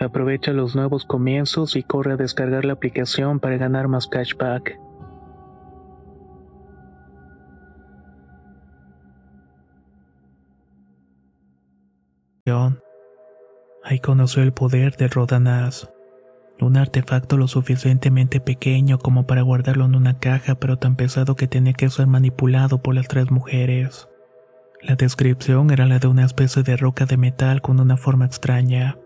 Aprovecha 0.00 0.52
los 0.52 0.74
nuevos 0.74 1.04
comienzos 1.04 1.76
y 1.76 1.82
corre 1.82 2.12
a 2.12 2.16
descargar 2.16 2.64
la 2.64 2.74
aplicación 2.74 3.40
para 3.40 3.56
ganar 3.56 3.88
más 3.88 4.06
cashback. 4.06 4.78
Ahí 13.86 14.00
conoció 14.00 14.42
el 14.42 14.52
poder 14.54 14.96
del 14.96 15.10
Rodanaz, 15.10 15.90
un 16.58 16.78
artefacto 16.78 17.36
lo 17.36 17.48
suficientemente 17.48 18.40
pequeño 18.40 18.98
como 18.98 19.26
para 19.26 19.42
guardarlo 19.42 19.84
en 19.84 19.94
una 19.94 20.18
caja, 20.18 20.54
pero 20.54 20.78
tan 20.78 20.96
pesado 20.96 21.36
que 21.36 21.48
tenía 21.48 21.74
que 21.74 21.90
ser 21.90 22.06
manipulado 22.06 22.80
por 22.80 22.94
las 22.94 23.08
tres 23.08 23.30
mujeres. 23.30 24.08
La 24.80 24.96
descripción 24.96 25.70
era 25.70 25.84
la 25.84 25.98
de 25.98 26.08
una 26.08 26.24
especie 26.24 26.62
de 26.62 26.78
roca 26.78 27.04
de 27.04 27.18
metal 27.18 27.60
con 27.60 27.78
una 27.78 27.98
forma 27.98 28.24
extraña 28.24 28.96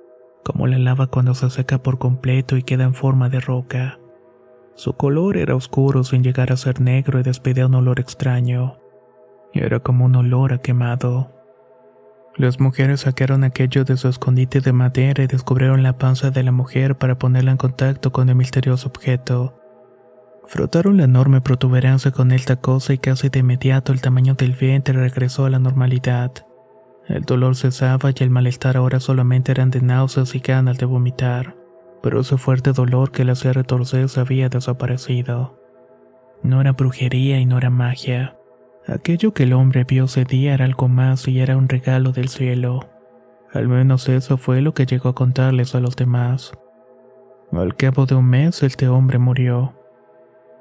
como 0.44 0.66
la 0.66 0.79
lava 0.79 1.09
cuando 1.09 1.35
se 1.35 1.51
seca 1.51 1.83
por 1.83 1.98
completo 1.98 2.57
y 2.57 2.62
queda 2.62 2.85
en 2.85 2.94
forma 2.94 3.29
de 3.29 3.40
roca. 3.40 3.98
Su 4.74 4.92
color 4.92 5.37
era 5.37 5.57
oscuro 5.57 6.05
sin 6.05 6.22
llegar 6.22 6.53
a 6.53 6.57
ser 6.57 6.81
negro 6.81 7.18
y 7.18 7.22
despedía 7.22 7.66
un 7.66 7.74
olor 7.74 8.01
extraño. 8.01 8.79
Era 9.53 9.81
como 9.81 10.05
un 10.05 10.14
olor 10.14 10.53
a 10.53 10.59
quemado. 10.59 11.33
Las 12.37 12.61
mujeres 12.61 13.01
sacaron 13.01 13.42
aquello 13.42 13.85
de 13.85 13.96
su 13.96 14.09
escondite 14.09 14.61
de 14.61 14.72
madera 14.72 15.24
y 15.24 15.27
descubrieron 15.27 15.83
la 15.83 15.98
panza 15.98 16.31
de 16.31 16.44
la 16.44 16.53
mujer 16.53 16.96
para 16.96 17.18
ponerla 17.18 17.51
en 17.51 17.57
contacto 17.57 18.12
con 18.12 18.29
el 18.29 18.37
misterioso 18.37 18.88
objeto. 18.88 19.59
Frotaron 20.46 20.96
la 20.96 21.05
enorme 21.05 21.40
protuberancia 21.40 22.12
con 22.12 22.31
esta 22.31 22.57
cosa 22.57 22.92
y 22.92 22.98
casi 22.98 23.29
de 23.29 23.40
inmediato 23.40 23.92
el 23.92 24.01
tamaño 24.01 24.35
del 24.35 24.53
vientre 24.53 24.94
regresó 24.94 25.44
a 25.44 25.51
la 25.51 25.59
normalidad. 25.59 26.31
El 27.09 27.23
dolor 27.23 27.57
cesaba 27.57 28.11
y 28.11 28.23
el 28.23 28.29
malestar 28.29 28.77
ahora 28.77 29.01
solamente 29.01 29.51
eran 29.51 29.71
de 29.71 29.81
náuseas 29.81 30.35
y 30.35 30.40
ganas 30.40 30.77
de 30.77 30.85
vomitar, 30.85 31.57
pero 32.03 32.21
ese 32.21 32.37
fuerte 32.37 32.73
dolor 32.73 33.12
que 33.12 33.25
le 33.25 33.33
hacía 33.33 33.55
retorcerse 33.55 34.21
había 34.21 34.51
desaparecido. 34.51 35.59
No 36.42 36.61
era 36.61 36.73
brujería 36.73 37.40
y 37.40 37.47
no 37.47 37.57
era 37.57 37.71
magia. 37.71 38.37
Aquello 38.87 39.33
que 39.33 39.44
el 39.44 39.55
hombre 39.55 39.85
vio 39.85 40.05
ese 40.05 40.25
día 40.25 40.53
era 40.53 40.66
algo 40.66 40.88
más 40.88 41.27
y 41.29 41.40
era 41.40 41.57
un 41.57 41.71
regalo 41.71 42.12
del 42.12 42.29
cielo. 42.29 42.90
Al 43.55 43.68
menos 43.68 44.07
eso 44.11 44.37
fue 44.37 44.61
lo 44.61 44.75
que 44.75 44.85
llegó 44.85 45.09
a 45.09 45.14
contarles 45.14 45.75
a 45.75 45.81
los 45.81 45.97
demás. 45.97 46.53
Al 47.53 47.75
cabo 47.75 48.05
de 48.05 48.16
un 48.16 48.27
mes 48.27 48.62
este 48.62 48.87
hombre 48.87 49.18
murió. 49.18 49.75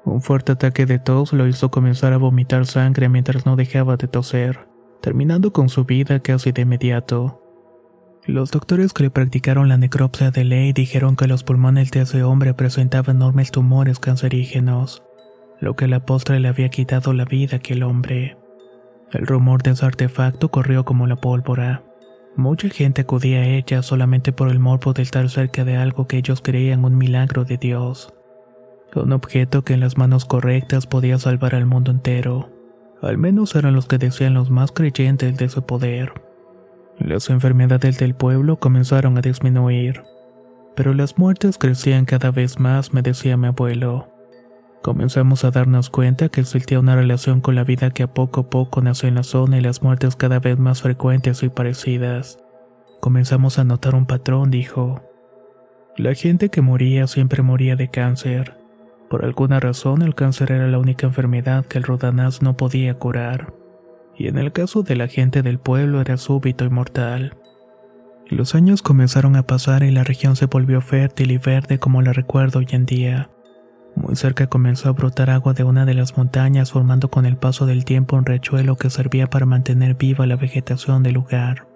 Un 0.06 0.22
fuerte 0.22 0.52
ataque 0.52 0.86
de 0.86 0.98
tos 0.98 1.34
lo 1.34 1.46
hizo 1.46 1.70
comenzar 1.70 2.14
a 2.14 2.16
vomitar 2.16 2.64
sangre 2.64 3.10
mientras 3.10 3.44
no 3.44 3.54
dejaba 3.56 3.98
de 3.98 4.08
toser 4.08 4.68
terminando 5.00 5.52
con 5.52 5.68
su 5.68 5.84
vida 5.84 6.20
casi 6.20 6.52
de 6.52 6.62
inmediato. 6.62 7.42
Los 8.26 8.50
doctores 8.50 8.92
que 8.92 9.04
le 9.04 9.10
practicaron 9.10 9.68
la 9.68 9.78
necropsia 9.78 10.30
de 10.30 10.44
ley 10.44 10.72
dijeron 10.72 11.16
que 11.16 11.26
los 11.26 11.44
pulmones 11.44 11.90
de 11.90 12.02
ese 12.02 12.22
hombre 12.22 12.52
presentaban 12.52 13.16
enormes 13.16 13.50
tumores 13.50 13.98
cancerígenos, 13.98 15.02
lo 15.60 15.76
que 15.76 15.86
a 15.86 15.88
la 15.88 16.04
postre 16.04 16.38
le 16.38 16.48
había 16.48 16.68
quitado 16.68 17.14
la 17.14 17.24
vida 17.24 17.54
a 17.54 17.56
aquel 17.56 17.82
hombre. 17.82 18.36
El 19.12 19.26
rumor 19.26 19.62
de 19.62 19.70
ese 19.70 19.86
artefacto 19.86 20.50
corrió 20.50 20.84
como 20.84 21.06
la 21.06 21.16
pólvora. 21.16 21.82
Mucha 22.36 22.68
gente 22.68 23.02
acudía 23.02 23.38
a 23.38 23.46
ella 23.46 23.82
solamente 23.82 24.32
por 24.32 24.50
el 24.50 24.58
morbo 24.58 24.92
de 24.92 25.02
estar 25.02 25.28
cerca 25.30 25.64
de 25.64 25.76
algo 25.76 26.06
que 26.06 26.18
ellos 26.18 26.42
creían 26.42 26.84
un 26.84 26.98
milagro 26.98 27.44
de 27.44 27.56
Dios. 27.56 28.12
Un 28.94 29.12
objeto 29.12 29.62
que 29.62 29.74
en 29.74 29.80
las 29.80 29.96
manos 29.96 30.24
correctas 30.24 30.86
podía 30.86 31.18
salvar 31.18 31.54
al 31.54 31.66
mundo 31.66 31.90
entero. 31.90 32.50
Al 33.00 33.16
menos 33.16 33.54
eran 33.54 33.74
los 33.74 33.86
que 33.86 33.98
decían 33.98 34.34
los 34.34 34.50
más 34.50 34.72
creyentes 34.72 35.36
de 35.36 35.48
su 35.48 35.62
poder. 35.62 36.12
Las 36.98 37.30
enfermedades 37.30 37.98
del 37.98 38.14
pueblo 38.14 38.56
comenzaron 38.56 39.16
a 39.16 39.20
disminuir, 39.20 40.02
pero 40.74 40.94
las 40.94 41.16
muertes 41.16 41.58
crecían 41.58 42.04
cada 42.04 42.32
vez 42.32 42.58
más, 42.58 42.92
me 42.92 43.02
decía 43.02 43.36
mi 43.36 43.46
abuelo. 43.46 44.08
Comenzamos 44.82 45.44
a 45.44 45.50
darnos 45.50 45.90
cuenta 45.90 46.28
que 46.28 46.40
existía 46.40 46.80
una 46.80 46.96
relación 46.96 47.40
con 47.40 47.54
la 47.54 47.64
vida 47.64 47.90
que 47.90 48.04
a 48.04 48.12
poco 48.12 48.40
a 48.40 48.50
poco 48.50 48.80
nació 48.80 49.08
en 49.08 49.16
la 49.16 49.22
zona 49.22 49.58
y 49.58 49.60
las 49.60 49.82
muertes 49.82 50.16
cada 50.16 50.40
vez 50.40 50.58
más 50.58 50.82
frecuentes 50.82 51.42
y 51.42 51.48
parecidas. 51.48 52.38
Comenzamos 53.00 53.58
a 53.60 53.64
notar 53.64 53.94
un 53.94 54.06
patrón, 54.06 54.50
dijo. 54.50 55.02
La 55.96 56.14
gente 56.14 56.48
que 56.48 56.62
moría 56.62 57.06
siempre 57.06 57.42
moría 57.42 57.76
de 57.76 57.88
cáncer, 57.88 58.57
Por 59.08 59.24
alguna 59.24 59.58
razón 59.60 60.02
el 60.02 60.14
cáncer 60.14 60.52
era 60.52 60.68
la 60.68 60.78
única 60.78 61.06
enfermedad 61.06 61.64
que 61.64 61.78
el 61.78 61.84
Rodanaz 61.84 62.42
no 62.42 62.56
podía 62.56 62.94
curar, 62.94 63.54
y 64.16 64.26
en 64.26 64.36
el 64.36 64.52
caso 64.52 64.82
de 64.82 64.96
la 64.96 65.08
gente 65.08 65.42
del 65.42 65.58
pueblo 65.58 66.00
era 66.00 66.16
súbito 66.16 66.64
y 66.64 66.70
mortal. 66.70 67.36
Los 68.28 68.54
años 68.54 68.82
comenzaron 68.82 69.36
a 69.36 69.46
pasar 69.46 69.82
y 69.82 69.90
la 69.90 70.04
región 70.04 70.36
se 70.36 70.46
volvió 70.46 70.82
fértil 70.82 71.30
y 71.30 71.38
verde 71.38 71.78
como 71.78 72.02
la 72.02 72.12
recuerdo 72.12 72.58
hoy 72.58 72.66
en 72.72 72.84
día. 72.84 73.30
Muy 73.96 74.16
cerca 74.16 74.46
comenzó 74.46 74.90
a 74.90 74.92
brotar 74.92 75.30
agua 75.30 75.54
de 75.54 75.64
una 75.64 75.86
de 75.86 75.94
las 75.94 76.16
montañas 76.16 76.72
formando 76.72 77.10
con 77.10 77.24
el 77.24 77.38
paso 77.38 77.64
del 77.64 77.86
tiempo 77.86 78.16
un 78.16 78.26
riachuelo 78.26 78.76
que 78.76 78.90
servía 78.90 79.28
para 79.28 79.46
mantener 79.46 79.94
viva 79.94 80.26
la 80.26 80.36
vegetación 80.36 81.02
del 81.02 81.14
lugar. 81.14 81.66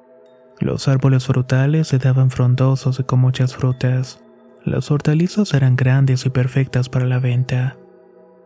Los 0.61 0.87
árboles 0.87 1.27
frutales 1.27 1.89
se 1.89 1.99
daban 1.99 2.31
frondosos 2.31 3.01
y 3.01 3.05
con 3.05 3.21
muchas 3.21 3.57
frutas. 3.57 4.23
Las 4.65 4.93
hortalizas 4.93 5.55
eran 5.55 5.75
grandes 5.75 6.25
y 6.25 6.31
perfectas 6.31 6.89
para 6.89 7.05
la 7.05 7.19
venta. 7.19 7.77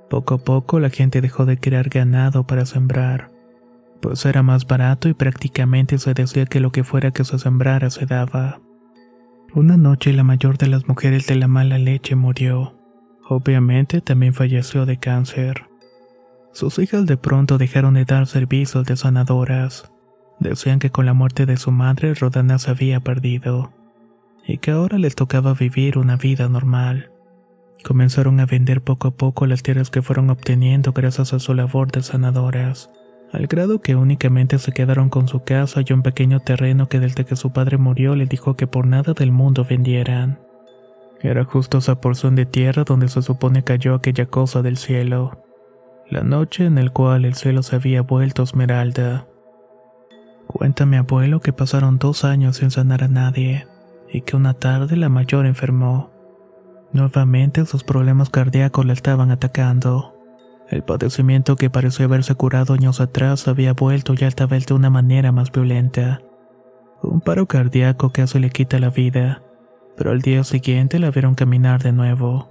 Poco 0.09 0.35
a 0.35 0.39
poco 0.39 0.81
la 0.81 0.89
gente 0.89 1.21
dejó 1.21 1.45
de 1.45 1.59
criar 1.59 1.91
ganado 1.91 2.47
para 2.47 2.65
sembrar, 2.65 3.31
pues 4.01 4.25
era 4.25 4.43
más 4.43 4.67
barato 4.67 5.11
y 5.11 5.15
prácticamente 5.15 5.99
se 5.99 6.15
decía 6.15 6.47
que 6.47 6.61
lo 6.61 6.73
que 6.73 6.85
fuera 6.85 7.11
que 7.11 7.25
se 7.25 7.39
sembrara 7.39 7.91
se 7.91 8.07
daba. 8.07 8.61
Una 9.53 9.77
noche 9.77 10.13
la 10.15 10.25
mayor 10.25 10.57
de 10.57 10.69
las 10.69 10.89
mujeres 10.89 11.27
de 11.27 11.35
la 11.37 11.49
mala 11.49 11.77
leche 11.77 12.15
murió. 12.15 12.79
Obviamente 13.29 14.01
también 14.01 14.33
falleció 14.33 14.87
de 14.87 14.99
cáncer. 14.99 15.67
Sus 16.53 16.79
hijas 16.79 17.05
de 17.05 17.19
pronto 17.19 17.59
dejaron 17.59 17.95
de 17.95 18.07
dar 18.07 18.27
servicios 18.27 18.87
de 18.87 18.97
sanadoras. 18.97 19.93
Decían 20.41 20.79
que 20.79 20.91
con 20.91 21.05
la 21.05 21.13
muerte 21.13 21.45
de 21.45 21.59
su 21.59 21.73
madre 21.73 22.15
Rodana 22.15 22.59
se 22.59 22.71
había 22.71 23.01
perdido 23.01 23.76
y 24.47 24.59
que 24.59 24.71
ahora 24.71 24.99
les 24.99 25.17
tocaba 25.17 25.55
vivir 25.55 25.99
una 25.99 26.17
vida 26.17 26.49
normal. 26.49 27.11
Comenzaron 27.85 28.41
a 28.41 28.47
vender 28.47 28.83
poco 28.83 29.09
a 29.09 29.11
poco 29.11 29.47
las 29.47 29.63
tierras 29.63 29.91
que 29.91 30.03
fueron 30.03 30.31
obteniendo 30.31 30.93
gracias 30.93 31.33
a 31.33 31.39
su 31.39 31.55
labor 31.55 31.91
de 31.91 32.03
sanadoras, 32.03 32.91
al 33.33 33.49
grado 33.49 33.81
que 33.81 33.97
únicamente 33.97 34.59
se 34.59 34.73
quedaron 34.73 35.09
con 35.09 35.29
su 35.29 35.43
casa 35.43 35.83
y 35.85 35.93
un 35.93 36.03
pequeño 36.03 36.41
terreno 36.41 36.89
que 36.89 37.01
desde 37.01 37.25
que 37.25 37.37
su 37.37 37.53
padre 37.53 37.77
murió 37.77 38.15
le 38.15 38.27
dijo 38.27 38.57
que 38.57 38.67
por 38.67 38.87
nada 38.87 39.13
del 39.15 39.33
mundo 39.33 39.67
vendieran. 39.69 40.39
Era 41.21 41.45
justo 41.45 41.79
esa 41.79 42.01
porción 42.01 42.37
de 42.37 42.47
tierra 42.47 42.85
donde 42.85 43.09
se 43.09 43.23
supone 43.23 43.65
cayó 43.65 43.95
aquella 43.95 44.27
cosa 44.27 44.63
del 44.63 44.77
cielo, 44.77 45.43
la 46.09 46.23
noche 46.23 46.67
en 46.67 46.79
el 46.79 46.93
cual 46.93 47.25
el 47.25 47.35
cielo 47.35 47.63
se 47.65 47.77
había 47.77 48.03
vuelto 48.03 48.45
esmeralda. 48.45 49.27
Cuenta 50.47 50.87
mi 50.87 50.97
abuelo 50.97 51.41
que 51.41 51.53
pasaron 51.53 51.99
dos 51.99 52.25
años 52.25 52.57
sin 52.57 52.71
sanar 52.71 53.03
a 53.03 53.09
nadie 53.09 53.67
y 54.13 54.23
que 54.23 54.37
una 54.37 54.55
tarde 54.55 54.97
la 54.97 55.09
mayor 55.09 55.47
enfermó. 55.47 56.11
Nuevamente 56.93 57.67
sus 57.67 57.85
problemas 57.85 58.31
cardíacos 58.31 58.87
la 58.87 58.93
estaban 58.93 59.31
atacando. 59.31 60.15
El 60.69 60.83
padecimiento 60.83 61.57
que 61.57 61.71
pareció 61.71 62.07
haberse 62.07 62.35
curado 62.35 62.75
años 62.75 63.01
atrás 63.01 63.47
había 63.49 63.73
vuelto 63.73 64.15
ya 64.15 64.27
esta 64.27 64.47
vez 64.47 64.67
de 64.67 64.75
una 64.75 64.91
manera 64.91 65.31
más 65.33 65.53
violenta. 65.53 66.23
Un 67.03 67.21
paro 67.21 67.47
cardíaco 67.47 68.11
casi 68.11 68.39
le 68.39 68.51
quita 68.51 68.79
la 68.79 68.91
vida, 68.91 69.43
pero 69.97 70.11
al 70.11 70.23
día 70.23 70.43
siguiente 70.45 70.99
la 70.99 71.11
vieron 71.11 71.35
caminar 71.35 71.83
de 71.83 71.93
nuevo. 71.93 72.51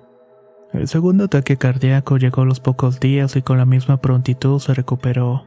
El 0.71 0.87
segundo 0.87 1.25
ataque 1.25 1.57
cardíaco 1.57 2.17
llegó 2.17 2.41
a 2.41 2.45
los 2.45 2.59
pocos 2.59 2.99
días 2.99 3.35
y 3.35 3.41
con 3.41 3.57
la 3.57 3.65
misma 3.65 3.97
prontitud 3.97 4.59
se 4.59 4.73
recuperó. 4.73 5.45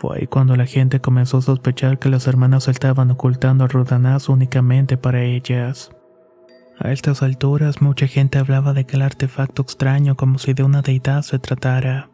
Fue 0.00 0.16
ahí 0.16 0.26
cuando 0.26 0.56
la 0.56 0.64
gente 0.64 1.02
comenzó 1.02 1.36
a 1.36 1.42
sospechar 1.42 1.98
que 1.98 2.08
las 2.08 2.26
hermanas 2.26 2.68
estaban 2.68 3.10
ocultando 3.10 3.64
al 3.64 3.70
Rodanazo 3.70 4.32
únicamente 4.32 4.96
para 4.96 5.22
ellas. 5.22 5.90
A 6.78 6.90
estas 6.90 7.22
alturas 7.22 7.82
mucha 7.82 8.06
gente 8.06 8.38
hablaba 8.38 8.72
de 8.72 8.80
aquel 8.80 9.02
artefacto 9.02 9.60
extraño 9.60 10.16
como 10.16 10.38
si 10.38 10.54
de 10.54 10.62
una 10.62 10.80
deidad 10.80 11.20
se 11.20 11.38
tratara. 11.38 12.08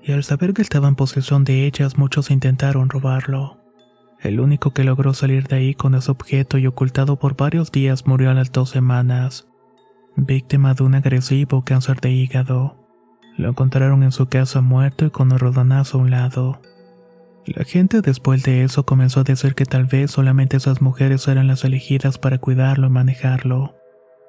Y 0.00 0.12
al 0.12 0.22
saber 0.22 0.54
que 0.54 0.62
estaba 0.62 0.86
en 0.86 0.94
posesión 0.94 1.42
de 1.42 1.66
ellas 1.66 1.98
muchos 1.98 2.30
intentaron 2.30 2.88
robarlo. 2.88 3.58
El 4.20 4.38
único 4.38 4.72
que 4.72 4.84
logró 4.84 5.12
salir 5.12 5.48
de 5.48 5.56
ahí 5.56 5.74
con 5.74 5.96
ese 5.96 6.12
objeto 6.12 6.56
y 6.56 6.68
ocultado 6.68 7.18
por 7.18 7.36
varios 7.36 7.72
días 7.72 8.06
murió 8.06 8.30
a 8.30 8.34
las 8.34 8.52
dos 8.52 8.70
semanas, 8.70 9.48
víctima 10.14 10.74
de 10.74 10.84
un 10.84 10.94
agresivo 10.94 11.64
cáncer 11.64 12.00
de 12.00 12.12
hígado. 12.12 12.76
Lo 13.36 13.48
encontraron 13.48 14.04
en 14.04 14.12
su 14.12 14.28
casa 14.28 14.60
muerto 14.60 15.04
y 15.04 15.10
con 15.10 15.32
el 15.32 15.40
rodanazo 15.40 15.98
a 15.98 16.02
un 16.02 16.10
lado. 16.12 16.60
La 17.44 17.64
gente 17.64 18.02
después 18.02 18.44
de 18.44 18.62
eso 18.62 18.84
comenzó 18.84 19.20
a 19.20 19.24
decir 19.24 19.54
que 19.54 19.64
tal 19.64 19.86
vez 19.86 20.12
solamente 20.12 20.56
esas 20.56 20.80
mujeres 20.80 21.26
eran 21.26 21.48
las 21.48 21.64
elegidas 21.64 22.18
para 22.18 22.38
cuidarlo 22.38 22.86
y 22.86 22.90
manejarlo. 22.90 23.74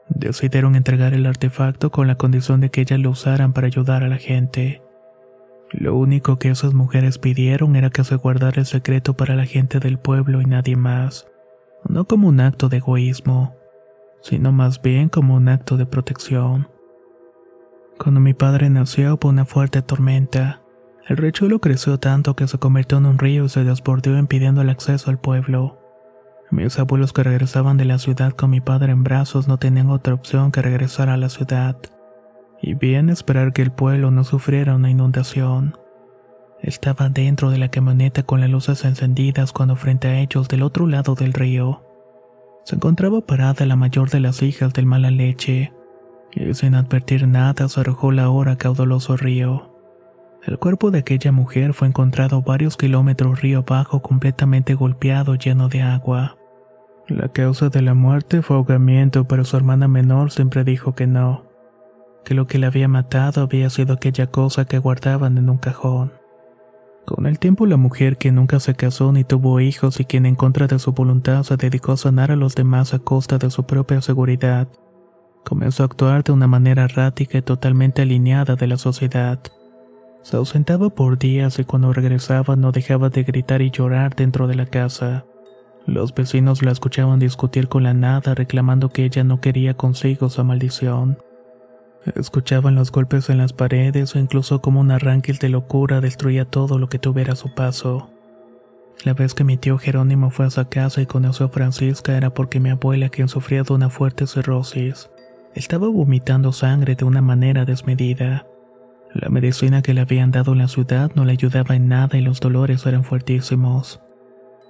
Decidieron 0.10 0.76
entregar 0.76 1.13
el 1.13 1.26
artefacto 1.28 1.91
con 1.91 2.08
la 2.08 2.15
condición 2.15 2.60
de 2.60 2.69
que 2.69 2.82
ellas 2.82 2.99
lo 2.99 3.12
usaran 3.12 3.54
para 3.54 3.67
ayudar 3.67 4.04
a 4.04 4.08
la 4.08 4.17
gente. 4.17 4.82
Lo 5.71 5.95
único 5.95 6.38
que 6.38 6.49
esas 6.49 6.73
mujeres 6.73 7.19
pidieron 7.19 7.76
era 7.76 7.91
que 7.91 8.04
se 8.04 8.15
guardara 8.15 8.60
el 8.60 8.65
secreto 8.65 9.15
para 9.15 9.36
la 9.36 9.45
gente 9.45 9.80
del 9.80 9.99
pueblo 9.99 10.41
y 10.41 10.45
nadie 10.45 10.76
más, 10.76 11.28
no 11.88 12.06
como 12.06 12.28
un 12.28 12.39
acto 12.39 12.67
de 12.67 12.78
egoísmo, 12.78 13.56
sino 14.21 14.52
más 14.52 14.82
bien 14.82 15.10
como 15.10 15.36
un 15.36 15.49
acto 15.49 15.78
de 15.78 15.86
protección. 15.86 16.67
Cuando 17.99 18.19
mi 18.19 18.34
padre 18.34 18.69
nació 18.69 19.15
hubo 19.15 19.30
una 19.30 19.45
fuerte 19.45 19.82
tormenta. 19.84 20.62
El 21.07 21.17
riachuelo 21.17 21.59
creció 21.59 21.99
tanto 21.99 22.35
que 22.35 22.47
se 22.47 22.57
convirtió 22.57 22.97
en 22.97 23.05
un 23.05 23.19
río 23.19 23.45
y 23.45 23.49
se 23.49 23.63
desbordó 23.63 24.17
impidiendo 24.17 24.61
el 24.61 24.69
acceso 24.69 25.09
al 25.09 25.19
pueblo. 25.19 25.79
Mis 26.49 26.79
abuelos 26.79 27.13
que 27.13 27.23
regresaban 27.23 27.77
de 27.77 27.85
la 27.85 27.97
ciudad 27.97 28.31
con 28.31 28.49
mi 28.49 28.61
padre 28.61 28.91
en 28.91 29.03
brazos 29.03 29.47
no 29.47 29.57
tenían 29.57 29.89
otra 29.89 30.13
opción 30.13 30.51
que 30.51 30.61
regresar 30.61 31.09
a 31.09 31.17
la 31.17 31.29
ciudad, 31.29 31.77
y 32.61 32.75
bien 32.75 33.09
esperar 33.09 33.53
que 33.53 33.61
el 33.61 33.71
pueblo 33.71 34.11
no 34.11 34.23
sufriera 34.23 34.75
una 34.75 34.89
inundación. 34.89 35.75
Estaba 36.61 37.09
dentro 37.09 37.49
de 37.49 37.57
la 37.57 37.69
camioneta 37.69 38.23
con 38.23 38.39
las 38.39 38.49
luces 38.49 38.85
encendidas 38.85 39.51
cuando 39.51 39.75
frente 39.75 40.07
a 40.07 40.19
ellos 40.19 40.47
del 40.47 40.63
otro 40.63 40.87
lado 40.87 41.15
del 41.15 41.33
río 41.33 41.83
se 42.63 42.75
encontraba 42.75 43.19
parada 43.21 43.65
la 43.65 43.75
mayor 43.75 44.09
de 44.09 44.21
las 44.21 44.41
hijas 44.41 44.73
del 44.73 44.85
mala 44.85 45.11
leche, 45.11 45.73
y 46.31 46.53
sin 46.53 46.75
advertir 46.75 47.27
nada 47.27 47.67
se 47.67 47.79
arrojó 47.79 48.11
la 48.11 48.29
hora 48.29 48.57
caudaloso 48.57 49.17
río. 49.17 49.72
El 50.45 50.60
cuerpo 50.60 50.91
de 50.91 50.99
aquella 50.99 51.32
mujer 51.32 51.73
fue 51.73 51.88
encontrado 51.88 52.41
varios 52.41 52.75
kilómetros 52.75 53.41
río 53.41 53.60
abajo 53.60 54.01
completamente 54.01 54.73
golpeado 54.73 55.36
lleno 55.36 55.69
de 55.69 55.82
agua. 55.82 56.38
La 57.08 57.29
causa 57.29 57.69
de 57.69 57.82
la 57.82 57.93
muerte 57.93 58.41
fue 58.41 58.58
ahogamiento, 58.58 59.25
pero 59.25 59.45
su 59.45 59.56
hermana 59.56 59.88
menor 59.88 60.32
siempre 60.32 60.65
dijo 60.65 60.95
que 60.95 61.08
no, 61.08 61.45
que 62.25 62.34
lo 62.34 62.47
que 62.47 62.60
le 62.60 62.67
había 62.67 62.89
matado 62.89 63.41
había 63.41 63.69
sido 63.69 63.93
aquella 63.93 64.27
cosa 64.27 64.65
que 64.65 64.79
guardaban 64.79 65.38
en 65.38 65.49
un 65.49 65.58
cajón. 65.58 66.12
Con 67.06 67.25
el 67.25 67.39
tiempo 67.39 67.65
la 67.65 67.77
mujer 67.77 68.17
que 68.17 68.32
nunca 68.32 68.60
se 68.60 68.75
casó 68.75 69.12
ni 69.12 69.23
tuvo 69.23 69.60
hijos 69.62 69.99
y 69.99 70.06
quien 70.06 70.25
en 70.25 70.36
contra 70.36 70.67
de 70.67 70.79
su 70.79 70.91
voluntad 70.93 71.43
se 71.43 71.56
dedicó 71.56 71.93
a 71.93 71.97
sanar 71.97 72.32
a 72.32 72.38
los 72.38 72.56
demás 72.56 72.93
a 72.93 72.99
costa 72.99 73.38
de 73.38 73.49
su 73.49 73.65
propia 73.65 74.01
seguridad, 74.01 74.67
comenzó 75.45 75.84
a 75.84 75.86
actuar 75.86 76.23
de 76.23 76.32
una 76.34 76.47
manera 76.47 76.84
errática 76.84 77.38
y 77.38 77.41
totalmente 77.41 78.01
alineada 78.01 78.56
de 78.56 78.67
la 78.67 78.77
sociedad. 78.77 79.39
Se 80.23 80.38
ausentaba 80.38 80.89
por 80.89 81.19
días 81.19 81.59
y 81.59 81.65
cuando 81.65 81.93
regresaba 81.93 82.55
no 82.55 82.71
dejaba 82.71 83.09
de 83.09 83.23
gritar 83.23 83.62
y 83.62 83.71
llorar 83.71 84.15
dentro 84.15 84.47
de 84.47 84.55
la 84.55 84.65
casa. 84.65 85.25
Los 85.86 86.15
vecinos 86.15 86.62
la 86.63 86.71
escuchaban 86.71 87.19
discutir 87.19 87.67
con 87.67 87.83
la 87.83 87.93
nada 87.93 88.33
reclamando 88.33 88.89
que 88.89 89.03
ella 89.03 89.25
no 89.25 89.41
quería 89.41 89.73
consigo 89.73 90.29
su 90.29 90.41
maldición. 90.43 91.17
Escuchaban 92.15 92.75
los 92.75 92.91
golpes 92.91 93.29
en 93.29 93.38
las 93.38 93.51
paredes 93.51 94.15
o 94.15 94.19
incluso 94.19 94.62
como 94.62 94.79
un 94.79 94.91
arranque 94.91 95.33
de 95.33 95.49
locura 95.49 95.99
destruía 95.99 96.45
todo 96.45 96.79
lo 96.79 96.88
que 96.88 96.99
tuviera 96.99 97.33
a 97.33 97.38
su 97.38 97.53
paso. 97.53 98.09
La 99.03 99.13
vez 99.13 99.33
que 99.33 99.43
mi 99.43 99.57
tío 99.57 99.77
Jerónimo 99.77 100.29
fue 100.29 100.45
a 100.45 100.49
su 100.49 100.65
casa 100.69 101.01
y 101.01 101.05
conoció 101.05 101.47
a 101.47 101.49
Francisca 101.49 102.15
era 102.15 102.33
porque 102.33 102.62
mi 102.62 102.69
abuela, 102.69 103.09
quien 103.09 103.27
sufría 103.27 103.63
de 103.63 103.73
una 103.73 103.89
fuerte 103.89 104.25
cirrosis, 104.25 105.09
estaba 105.53 105.89
vomitando 105.89 106.53
sangre 106.53 106.95
de 106.95 107.03
una 107.03 107.21
manera 107.21 107.65
desmedida. 107.65 108.45
La 109.13 109.30
medicina 109.30 109.84
que 109.84 109.93
le 109.93 110.02
habían 110.02 110.32
dado 110.32 110.54
en 110.54 110.58
la 110.60 110.67
ciudad 110.67 111.12
no 111.13 111.23
le 111.23 111.34
ayudaba 111.34 111.76
en 111.76 111.88
nada 111.88 112.17
y 112.17 112.21
los 112.21 112.39
dolores 112.39 112.86
eran 112.88 113.04
fuertísimos. 113.04 114.02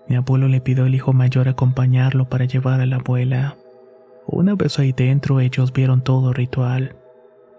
Mi 0.09 0.17
abuelo 0.17 0.49
le 0.49 0.59
pidió 0.59 0.83
al 0.83 0.93
hijo 0.93 1.13
mayor 1.13 1.47
acompañarlo 1.47 2.27
para 2.27 2.43
llevar 2.43 2.81
a 2.81 2.85
la 2.85 2.97
abuela. 2.97 3.55
Una 4.27 4.55
vez 4.55 4.79
ahí 4.79 4.91
dentro 4.91 5.39
ellos 5.39 5.71
vieron 5.71 6.01
todo 6.01 6.33
ritual. 6.33 6.97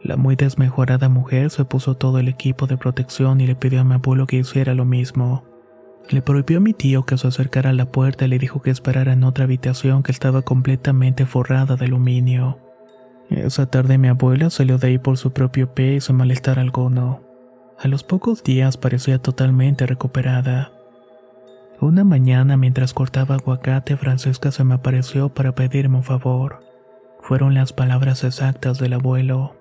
La 0.03 0.19
muy 0.19 0.37
desmejorada 0.37 1.09
mujer 1.09 1.49
se 1.51 1.65
puso 1.65 1.95
todo 1.95 2.19
el 2.19 2.29
equipo 2.29 2.67
de 2.67 2.77
protección 2.77 3.41
y 3.41 3.47
le 3.47 3.55
pidió 3.55 3.81
a 3.81 3.85
mi 3.85 3.95
abuelo 3.95 4.27
que 4.27 4.37
hiciera 4.37 4.75
lo 4.75 4.85
mismo. 4.85 5.45
Le 6.11 6.21
prohibió 6.21 6.59
a 6.59 6.61
mi 6.61 6.75
tío 6.75 7.07
que 7.07 7.17
se 7.17 7.29
acercara 7.29 7.71
a 7.71 7.73
la 7.73 7.87
puerta 7.87 8.27
y 8.27 8.29
le 8.29 8.39
dijo 8.39 8.61
que 8.61 8.71
esperara 8.71 9.15
en 9.15 9.25
otra 9.25 9.45
habitación 9.45 10.03
que 10.03 10.13
estaba 10.13 10.43
completamente 10.43 11.25
forrada 11.25 11.77
de 11.77 11.87
aluminio. 11.87 12.59
Esa 13.31 13.67
tarde 13.67 13.99
mi 13.99 14.09
abuela 14.09 14.51
salió 14.51 14.79
de 14.79 14.89
ahí 14.89 14.99
por 14.99 15.17
su 15.17 15.33
propio 15.33 15.75
pie 15.75 15.95
y 15.95 16.01
sin 16.01 16.17
malestar 16.17 16.59
alguno. 16.59 17.21
A 17.79 17.89
los 17.89 18.05
pocos 18.05 18.45
días 18.45 18.77
parecía 18.77 19.19
totalmente 19.19 19.87
recuperada. 19.87 20.73
Una 21.81 22.05
mañana 22.05 22.57
mientras 22.57 22.95
cortaba 22.95 23.35
aguacate 23.35 23.97
Francesca 23.97 24.53
se 24.53 24.65
me 24.65 24.75
apareció 24.75 25.29
para 25.29 25.55
pedirme 25.55 25.99
un 25.99 26.05
favor. 26.05 26.61
Fueron 27.21 27.55
las 27.55 27.73
palabras 27.73 28.23
exactas 28.25 28.79
del 28.79 28.93
abuelo. 28.93 29.57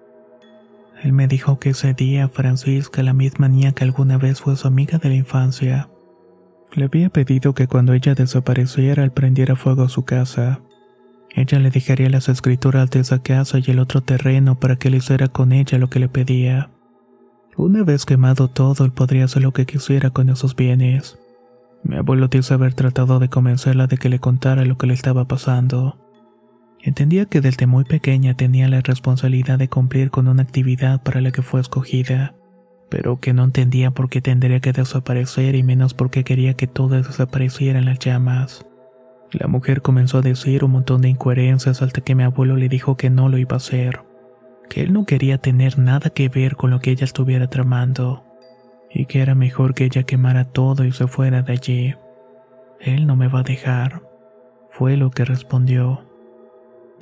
Él 1.01 1.11
me 1.11 1.27
dijo 1.27 1.59
que 1.59 1.71
ese 1.71 1.93
día 1.93 2.29
Francisca, 2.29 3.03
la 3.03 3.13
misma 3.13 3.49
niña 3.49 3.73
que 3.73 3.83
alguna 3.83 4.17
vez 4.17 4.41
fue 4.41 4.55
su 4.55 4.67
amiga 4.67 4.99
de 4.99 5.09
la 5.09 5.15
infancia, 5.15 5.89
le 6.73 6.85
había 6.85 7.09
pedido 7.09 7.53
que 7.53 7.67
cuando 7.67 7.93
ella 7.93 8.15
desapareciera 8.15 9.03
él 9.03 9.11
prendiera 9.11 9.55
fuego 9.55 9.83
a 9.83 9.89
su 9.89 10.05
casa. 10.05 10.61
Ella 11.33 11.59
le 11.59 11.71
dejaría 11.71 12.09
las 12.09 12.29
escrituras 12.29 12.91
de 12.91 12.99
esa 12.99 13.19
casa 13.23 13.57
y 13.57 13.71
el 13.71 13.79
otro 13.79 14.01
terreno 14.01 14.59
para 14.59 14.75
que 14.75 14.89
él 14.89 14.95
hiciera 14.95 15.27
con 15.27 15.51
ella 15.51 15.79
lo 15.79 15.89
que 15.89 15.99
le 15.99 16.07
pedía. 16.07 16.69
Una 17.57 17.83
vez 17.83 18.05
quemado 18.05 18.47
todo, 18.47 18.85
él 18.85 18.91
podría 18.91 19.25
hacer 19.25 19.41
lo 19.41 19.51
que 19.51 19.65
quisiera 19.65 20.11
con 20.11 20.29
esos 20.29 20.55
bienes. 20.55 21.17
Mi 21.83 21.97
abuelo 21.97 22.27
dice 22.27 22.53
haber 22.53 22.75
tratado 22.75 23.19
de 23.19 23.29
convencerla 23.29 23.87
de 23.87 23.97
que 23.97 24.09
le 24.09 24.19
contara 24.19 24.63
lo 24.63 24.77
que 24.77 24.87
le 24.87 24.93
estaba 24.93 25.25
pasando. 25.25 25.97
Entendía 26.81 27.25
que 27.25 27.41
desde 27.41 27.65
muy 27.65 27.83
pequeña 27.83 28.35
tenía 28.35 28.67
la 28.67 28.81
responsabilidad 28.81 29.57
de 29.57 29.69
cumplir 29.69 30.11
con 30.11 30.27
una 30.27 30.43
actividad 30.43 31.01
para 31.01 31.19
la 31.19 31.31
que 31.31 31.41
fue 31.41 31.61
escogida, 31.61 32.35
pero 32.89 33.19
que 33.19 33.33
no 33.33 33.43
entendía 33.43 33.91
por 33.91 34.09
qué 34.09 34.21
tendría 34.21 34.59
que 34.59 34.71
desaparecer 34.71 35.55
y 35.55 35.63
menos 35.63 35.93
por 35.93 36.11
qué 36.11 36.23
quería 36.23 36.53
que 36.53 36.67
todo 36.67 36.89
desapareciera 36.89 37.79
en 37.79 37.85
las 37.85 37.99
llamas. 37.99 38.65
La 39.33 39.47
mujer 39.47 39.81
comenzó 39.81 40.19
a 40.19 40.21
decir 40.21 40.63
un 40.63 40.71
montón 40.71 41.01
de 41.01 41.09
incoherencias 41.09 41.81
hasta 41.81 42.01
que 42.01 42.13
mi 42.13 42.23
abuelo 42.23 42.55
le 42.55 42.69
dijo 42.69 42.97
que 42.97 43.09
no 43.09 43.29
lo 43.29 43.39
iba 43.39 43.55
a 43.55 43.57
hacer, 43.57 44.01
que 44.69 44.81
él 44.81 44.93
no 44.93 45.05
quería 45.05 45.39
tener 45.39 45.79
nada 45.79 46.11
que 46.11 46.29
ver 46.29 46.55
con 46.55 46.69
lo 46.69 46.79
que 46.79 46.91
ella 46.91 47.05
estuviera 47.05 47.47
tramando, 47.47 48.23
y 48.91 49.05
que 49.05 49.21
era 49.21 49.33
mejor 49.33 49.73
que 49.73 49.85
ella 49.85 50.03
quemara 50.03 50.45
todo 50.45 50.85
y 50.85 50.91
se 50.91 51.07
fuera 51.07 51.41
de 51.41 51.53
allí. 51.53 51.95
Él 52.79 53.07
no 53.07 53.15
me 53.15 53.27
va 53.27 53.39
a 53.39 53.43
dejar, 53.43 54.03
fue 54.69 54.97
lo 54.97 55.09
que 55.09 55.25
respondió. 55.25 56.05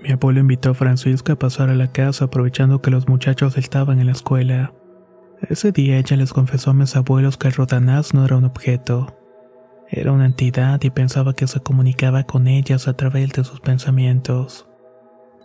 Mi 0.02 0.12
abuelo 0.12 0.39
invitó 0.39 0.72
a 0.72 0.74
Francisca 0.74 1.34
a 1.34 1.39
pasar 1.39 1.70
a 1.70 1.76
la 1.76 1.91
casa 1.91 2.26
aprovechando 2.26 2.82
que 2.82 2.91
los 2.91 3.10
muchachos 3.10 3.58
estaban 3.58 4.00
en 4.00 4.06
la 4.06 4.13
escuela. 4.13 4.74
Ese 5.50 5.72
día 5.72 5.98
ella 5.98 6.15
les 6.15 6.34
confesó 6.34 6.72
a 6.72 6.74
mis 6.74 6.96
abuelos 6.96 7.38
que 7.38 7.48
el 7.48 7.54
rodanaz 7.54 8.13
no 8.13 8.24
era 8.24 8.38
un 8.38 8.46
objeto. 8.46 9.21
Era 9.94 10.14
una 10.14 10.26
entidad 10.26 10.82
y 10.84 10.90
pensaba 10.90 11.34
que 11.34 11.48
se 11.48 11.60
comunicaba 11.60 12.24
con 12.24 12.48
ellas 12.48 12.88
a 12.88 12.94
través 12.94 13.30
de 13.34 13.44
sus 13.44 13.60
pensamientos. 13.60 14.66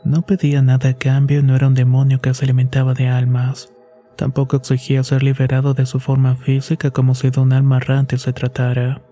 No 0.05 0.23
pedía 0.23 0.63
nada 0.63 0.91
a 0.91 0.95
cambio 0.95 1.43
no 1.43 1.57
era 1.57 1.67
un 1.67 1.75
demonio 1.75 2.21
que 2.21 2.33
se 2.33 2.45
alimentaba 2.45 2.95
de 2.95 3.09
almas. 3.09 3.73
Tampoco 4.15 4.57
exigía 4.57 5.03
ser 5.03 5.25
liberado 5.25 5.75
de 5.75 5.85
su 5.85 5.99
forma 5.99 6.37
física 6.37 6.93
como 6.93 7.17
si 7.17 7.31
de 7.31 7.41
un 7.41 7.53
alma 7.53 7.79
errante 7.79 8.19
se 8.19 8.33
tratara. 8.33 9.03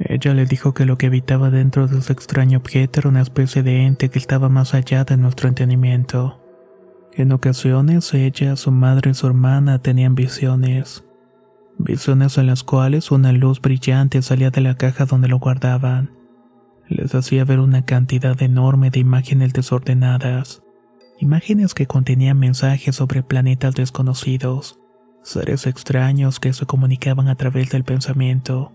Ella 0.00 0.34
le 0.34 0.46
dijo 0.46 0.74
que 0.74 0.84
lo 0.84 0.98
que 0.98 1.06
habitaba 1.06 1.50
dentro 1.50 1.86
de 1.86 2.00
ese 2.00 2.12
extraño 2.12 2.58
objeto 2.58 2.98
era 2.98 3.08
una 3.08 3.22
especie 3.22 3.62
de 3.62 3.84
ente 3.84 4.08
que 4.08 4.18
estaba 4.18 4.48
más 4.48 4.74
allá 4.74 5.04
de 5.04 5.16
nuestro 5.16 5.48
entendimiento. 5.48 6.42
En 7.12 7.30
ocasiones 7.30 8.12
ella, 8.12 8.56
su 8.56 8.72
madre 8.72 9.12
y 9.12 9.14
su 9.14 9.28
hermana 9.28 9.78
tenían 9.78 10.16
visiones. 10.16 11.05
Visiones 11.78 12.38
en 12.38 12.46
las 12.46 12.62
cuales 12.62 13.10
una 13.10 13.32
luz 13.32 13.60
brillante 13.60 14.22
salía 14.22 14.50
de 14.50 14.60
la 14.60 14.76
caja 14.76 15.04
donde 15.06 15.28
lo 15.28 15.38
guardaban. 15.38 16.10
Les 16.88 17.14
hacía 17.14 17.44
ver 17.44 17.60
una 17.60 17.84
cantidad 17.84 18.40
enorme 18.42 18.90
de 18.90 19.00
imágenes 19.00 19.52
desordenadas. 19.52 20.62
Imágenes 21.18 21.74
que 21.74 21.86
contenían 21.86 22.38
mensajes 22.38 22.96
sobre 22.96 23.22
planetas 23.22 23.74
desconocidos, 23.74 24.78
seres 25.22 25.66
extraños 25.66 26.40
que 26.40 26.52
se 26.52 26.66
comunicaban 26.66 27.28
a 27.28 27.34
través 27.34 27.70
del 27.70 27.84
pensamiento 27.84 28.72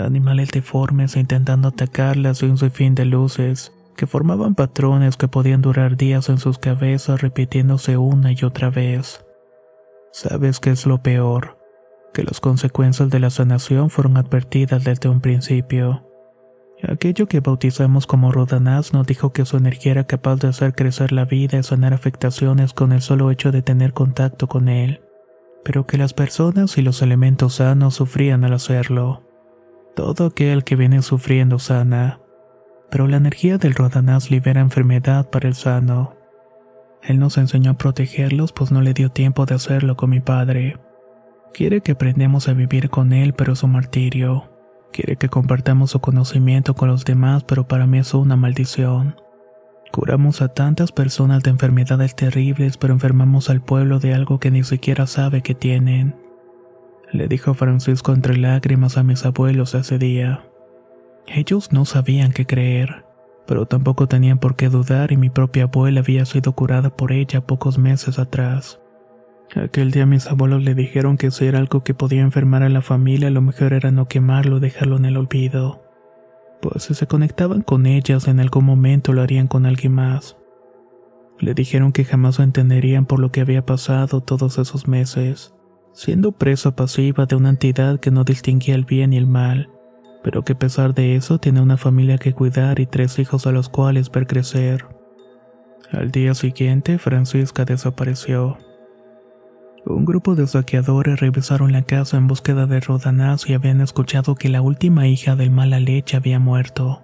animales 0.00 0.50
deformes 0.50 1.16
intentando 1.16 1.68
atacarlas 1.68 2.42
y 2.42 2.46
un 2.46 2.58
sinfín 2.58 2.94
de 2.94 3.04
luces, 3.04 3.72
que 3.96 4.06
formaban 4.06 4.54
patrones 4.54 5.16
que 5.16 5.28
podían 5.28 5.62
durar 5.62 5.96
días 5.96 6.28
en 6.28 6.38
sus 6.38 6.58
cabezas 6.58 7.20
repitiéndose 7.20 7.96
una 7.96 8.32
y 8.32 8.44
otra 8.44 8.70
vez. 8.70 9.24
¿Sabes 10.12 10.58
qué 10.58 10.70
es 10.70 10.86
lo 10.86 11.02
peor? 11.02 11.59
Que 12.12 12.22
las 12.22 12.40
consecuencias 12.40 13.10
de 13.10 13.20
la 13.20 13.30
sanación 13.30 13.90
fueron 13.90 14.16
advertidas 14.16 14.84
desde 14.84 15.08
un 15.08 15.20
principio. 15.20 16.06
Aquello 16.88 17.26
que 17.26 17.40
bautizamos 17.40 18.06
como 18.06 18.32
Rodanás 18.32 18.92
nos 18.92 19.06
dijo 19.06 19.32
que 19.32 19.44
su 19.44 19.56
energía 19.58 19.92
era 19.92 20.04
capaz 20.04 20.36
de 20.36 20.48
hacer 20.48 20.74
crecer 20.74 21.12
la 21.12 21.26
vida 21.26 21.58
y 21.58 21.62
sanar 21.62 21.92
afectaciones 21.92 22.72
con 22.72 22.92
el 22.92 23.02
solo 23.02 23.30
hecho 23.30 23.52
de 23.52 23.62
tener 23.62 23.92
contacto 23.92 24.48
con 24.48 24.68
él, 24.68 25.02
pero 25.62 25.86
que 25.86 25.98
las 25.98 26.14
personas 26.14 26.78
y 26.78 26.82
los 26.82 27.02
elementos 27.02 27.56
sanos 27.56 27.94
sufrían 27.94 28.44
al 28.44 28.54
hacerlo. 28.54 29.22
Todo 29.94 30.26
aquel 30.26 30.64
que 30.64 30.76
viene 30.76 31.02
sufriendo 31.02 31.58
sana, 31.58 32.20
pero 32.90 33.06
la 33.06 33.18
energía 33.18 33.58
del 33.58 33.74
Rodanás 33.74 34.30
libera 34.30 34.60
enfermedad 34.60 35.28
para 35.28 35.48
el 35.48 35.54
sano. 35.54 36.16
Él 37.02 37.18
nos 37.18 37.36
enseñó 37.36 37.72
a 37.72 37.78
protegerlos 37.78 38.52
pues 38.52 38.72
no 38.72 38.80
le 38.80 38.94
dio 38.94 39.10
tiempo 39.10 39.44
de 39.44 39.54
hacerlo 39.54 39.96
con 39.96 40.10
mi 40.10 40.20
padre. 40.20 40.78
Quiere 41.52 41.80
que 41.80 41.92
aprendamos 41.92 42.48
a 42.48 42.54
vivir 42.54 42.90
con 42.90 43.12
él 43.12 43.32
pero 43.34 43.52
es 43.52 43.62
un 43.62 43.72
martirio. 43.72 44.50
Quiere 44.92 45.16
que 45.16 45.28
compartamos 45.28 45.92
su 45.92 46.00
conocimiento 46.00 46.74
con 46.74 46.88
los 46.88 47.04
demás 47.04 47.44
pero 47.44 47.66
para 47.66 47.86
mí 47.86 47.98
es 47.98 48.14
una 48.14 48.36
maldición. 48.36 49.16
Curamos 49.92 50.40
a 50.40 50.48
tantas 50.48 50.92
personas 50.92 51.42
de 51.42 51.50
enfermedades 51.50 52.14
terribles 52.14 52.76
pero 52.76 52.94
enfermamos 52.94 53.50
al 53.50 53.60
pueblo 53.60 53.98
de 53.98 54.14
algo 54.14 54.38
que 54.38 54.50
ni 54.50 54.62
siquiera 54.62 55.06
sabe 55.06 55.42
que 55.42 55.54
tienen 55.54 56.14
le 57.12 57.26
dijo 57.26 57.54
Francisco 57.54 58.12
entre 58.12 58.36
lágrimas 58.36 58.96
a 58.96 59.02
mis 59.02 59.24
abuelos 59.24 59.74
ese 59.74 59.98
día. 59.98 60.44
Ellos 61.26 61.72
no 61.72 61.84
sabían 61.84 62.32
qué 62.32 62.46
creer, 62.46 63.04
pero 63.46 63.66
tampoco 63.66 64.06
tenían 64.06 64.38
por 64.38 64.56
qué 64.56 64.68
dudar 64.68 65.12
y 65.12 65.16
mi 65.16 65.30
propia 65.30 65.64
abuela 65.64 66.00
había 66.00 66.24
sido 66.24 66.52
curada 66.52 66.90
por 66.90 67.12
ella 67.12 67.40
pocos 67.40 67.78
meses 67.78 68.18
atrás. 68.18 68.79
Aquel 69.56 69.90
día 69.90 70.06
mis 70.06 70.26
abuelos 70.26 70.62
le 70.62 70.74
dijeron 70.74 71.16
que 71.16 71.30
si 71.30 71.46
era 71.46 71.58
algo 71.58 71.82
que 71.82 71.94
podía 71.94 72.22
enfermar 72.22 72.62
a 72.62 72.68
la 72.68 72.82
familia, 72.82 73.30
lo 73.30 73.42
mejor 73.42 73.72
era 73.72 73.90
no 73.90 74.06
quemarlo 74.06 74.60
dejarlo 74.60 74.96
en 74.96 75.06
el 75.06 75.16
olvido. 75.16 75.82
Pues 76.62 76.84
si 76.84 76.94
se 76.94 77.06
conectaban 77.06 77.62
con 77.62 77.86
ellas, 77.86 78.28
en 78.28 78.38
algún 78.38 78.64
momento 78.64 79.12
lo 79.12 79.22
harían 79.22 79.48
con 79.48 79.66
alguien 79.66 79.94
más. 79.94 80.36
Le 81.38 81.54
dijeron 81.54 81.92
que 81.92 82.04
jamás 82.04 82.38
lo 82.38 82.44
entenderían 82.44 83.06
por 83.06 83.18
lo 83.18 83.32
que 83.32 83.40
había 83.40 83.64
pasado 83.64 84.20
todos 84.20 84.58
esos 84.58 84.86
meses 84.86 85.54
siendo 85.92 86.32
presa 86.32 86.76
pasiva 86.76 87.26
de 87.26 87.36
una 87.36 87.50
entidad 87.50 88.00
que 88.00 88.10
no 88.10 88.24
distinguía 88.24 88.74
el 88.74 88.84
bien 88.84 89.12
y 89.12 89.16
el 89.16 89.26
mal, 89.26 89.70
pero 90.22 90.44
que 90.44 90.52
a 90.52 90.58
pesar 90.58 90.94
de 90.94 91.16
eso 91.16 91.38
tiene 91.38 91.60
una 91.60 91.76
familia 91.76 92.18
que 92.18 92.32
cuidar 92.32 92.80
y 92.80 92.86
tres 92.86 93.18
hijos 93.18 93.46
a 93.46 93.52
los 93.52 93.68
cuales 93.68 94.10
ver 94.10 94.26
crecer. 94.26 94.86
Al 95.92 96.10
día 96.10 96.34
siguiente, 96.34 96.98
Francisca 96.98 97.64
desapareció. 97.64 98.58
Un 99.86 100.04
grupo 100.04 100.34
de 100.34 100.46
saqueadores 100.46 101.20
revisaron 101.20 101.72
la 101.72 101.82
casa 101.82 102.16
en 102.16 102.26
búsqueda 102.26 102.66
de 102.66 102.80
Rodanás 102.80 103.48
y 103.48 103.54
habían 103.54 103.80
escuchado 103.80 104.34
que 104.34 104.48
la 104.48 104.62
última 104.62 105.08
hija 105.08 105.36
del 105.36 105.50
mala 105.50 105.80
leche 105.80 106.16
había 106.16 106.38
muerto. 106.38 107.02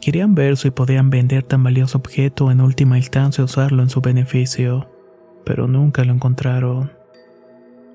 Querían 0.00 0.34
ver 0.34 0.58
si 0.58 0.70
podían 0.70 1.08
vender 1.08 1.44
tan 1.44 1.62
valioso 1.64 1.96
objeto 1.96 2.50
en 2.50 2.60
última 2.60 2.98
instancia 2.98 3.42
usarlo 3.42 3.82
en 3.82 3.88
su 3.88 4.02
beneficio, 4.02 4.90
pero 5.46 5.66
nunca 5.66 6.04
lo 6.04 6.12
encontraron. 6.12 6.92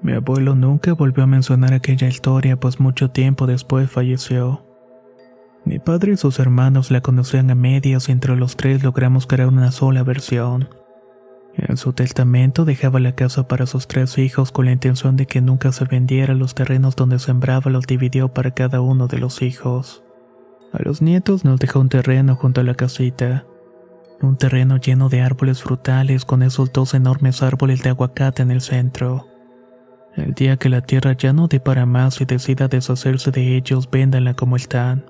Mi 0.01 0.13
abuelo 0.13 0.55
nunca 0.55 0.93
volvió 0.93 1.25
a 1.25 1.27
mencionar 1.27 1.73
aquella 1.73 2.07
historia, 2.07 2.59
pues 2.59 2.79
mucho 2.79 3.11
tiempo 3.11 3.45
después 3.45 3.91
falleció. 3.91 4.65
Mi 5.65 5.77
padre 5.77 6.13
y 6.13 6.17
sus 6.17 6.39
hermanos 6.39 6.89
la 6.89 7.01
conocían 7.01 7.51
a 7.51 7.55
medias 7.55 8.09
y 8.09 8.11
entre 8.11 8.35
los 8.35 8.55
tres 8.55 8.83
logramos 8.83 9.27
crear 9.27 9.49
una 9.49 9.71
sola 9.71 10.03
versión. 10.03 10.69
En 11.55 11.77
su 11.77 11.93
testamento 11.93 12.63
dejaba 12.65 12.99
la 12.99 13.15
casa 13.15 13.47
para 13.47 13.65
sus 13.65 13.87
tres 13.87 14.17
hijos 14.17 14.51
con 14.51 14.65
la 14.65 14.71
intención 14.71 15.15
de 15.15 15.25
que 15.25 15.41
nunca 15.41 15.71
se 15.71 15.85
vendiera 15.85 16.33
los 16.33 16.55
terrenos 16.55 16.95
donde 16.95 17.19
sembraba 17.19 17.71
los 17.71 17.85
dividió 17.85 18.29
para 18.29 18.51
cada 18.51 18.81
uno 18.81 19.07
de 19.07 19.17
los 19.17 19.41
hijos. 19.41 20.03
A 20.71 20.81
los 20.83 21.01
nietos 21.01 21.45
nos 21.45 21.59
dejó 21.59 21.79
un 21.79 21.89
terreno 21.89 22.35
junto 22.35 22.61
a 22.61 22.63
la 22.63 22.75
casita. 22.75 23.45
Un 24.21 24.37
terreno 24.37 24.77
lleno 24.77 25.09
de 25.09 25.21
árboles 25.21 25.63
frutales 25.63 26.25
con 26.25 26.43
esos 26.43 26.71
dos 26.71 26.93
enormes 26.93 27.41
árboles 27.41 27.81
de 27.83 27.89
aguacate 27.89 28.41
en 28.43 28.51
el 28.51 28.61
centro. 28.61 29.27
El 30.15 30.33
día 30.33 30.57
que 30.57 30.69
la 30.69 30.81
tierra 30.81 31.13
ya 31.13 31.33
no 31.33 31.47
dé 31.47 31.59
para 31.59 31.85
más 31.85 32.19
y 32.21 32.25
decida 32.25 32.67
deshacerse 32.67 33.31
de 33.31 33.55
ellos, 33.55 33.89
véndanla 33.89 34.33
como 34.33 34.55
están. 34.55 35.05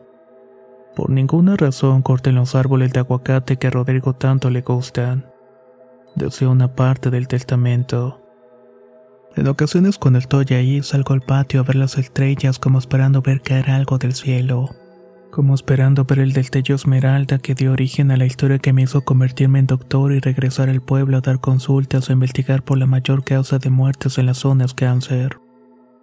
Por 0.96 1.10
ninguna 1.10 1.56
razón 1.56 2.02
corten 2.02 2.36
los 2.36 2.56
árboles 2.56 2.94
de 2.94 3.00
aguacate 3.00 3.58
que 3.58 3.68
a 3.68 3.72
Rodrigo 3.72 4.14
tanto 4.14 4.50
le 4.50 4.62
gustan. 4.62 5.29
Deseo 6.16 6.52
una 6.52 6.76
parte 6.76 7.10
del 7.10 7.28
testamento. 7.28 8.22
En 9.36 9.48
ocasiones 9.48 9.98
cuando 9.98 10.20
estoy 10.20 10.46
ahí 10.52 10.82
salgo 10.82 11.14
al 11.14 11.22
patio 11.22 11.62
a 11.62 11.64
ver 11.64 11.76
las 11.76 11.98
estrellas 11.98 12.60
como 12.60 12.80
esperando 12.80 13.22
ver 13.22 13.42
caer 13.42 13.70
algo 13.70 13.98
del 13.98 14.14
cielo 14.14 14.70
como 15.30 15.54
esperando 15.54 16.06
ver 16.06 16.20
el 16.20 16.34
destello 16.34 16.76
esmeralda 16.76 17.38
que 17.38 17.56
dio 17.56 17.72
origen 17.72 18.12
a 18.12 18.18
la 18.18 18.26
historia 18.26 18.60
que 18.60 18.74
me 18.74 18.84
hizo 18.84 19.02
convertirme 19.02 19.60
en 19.60 19.68
doctor 19.68 20.12
y 20.12 20.20
regresar 20.20 20.70
al 20.70 20.82
pueblo 20.82 21.18
a 21.18 21.22
dar 21.22 21.40
consultas 21.40 22.10
o 22.10 22.14
investigar 22.14 22.64
por 22.64 22.78
la 22.78 22.88
mayor 22.88 23.24
causa 23.24 23.60
de 23.60 23.70
muertes 23.70 24.18
en 24.18 24.26
las 24.26 24.40
zonas 24.40 24.74
cáncer. 24.74 25.38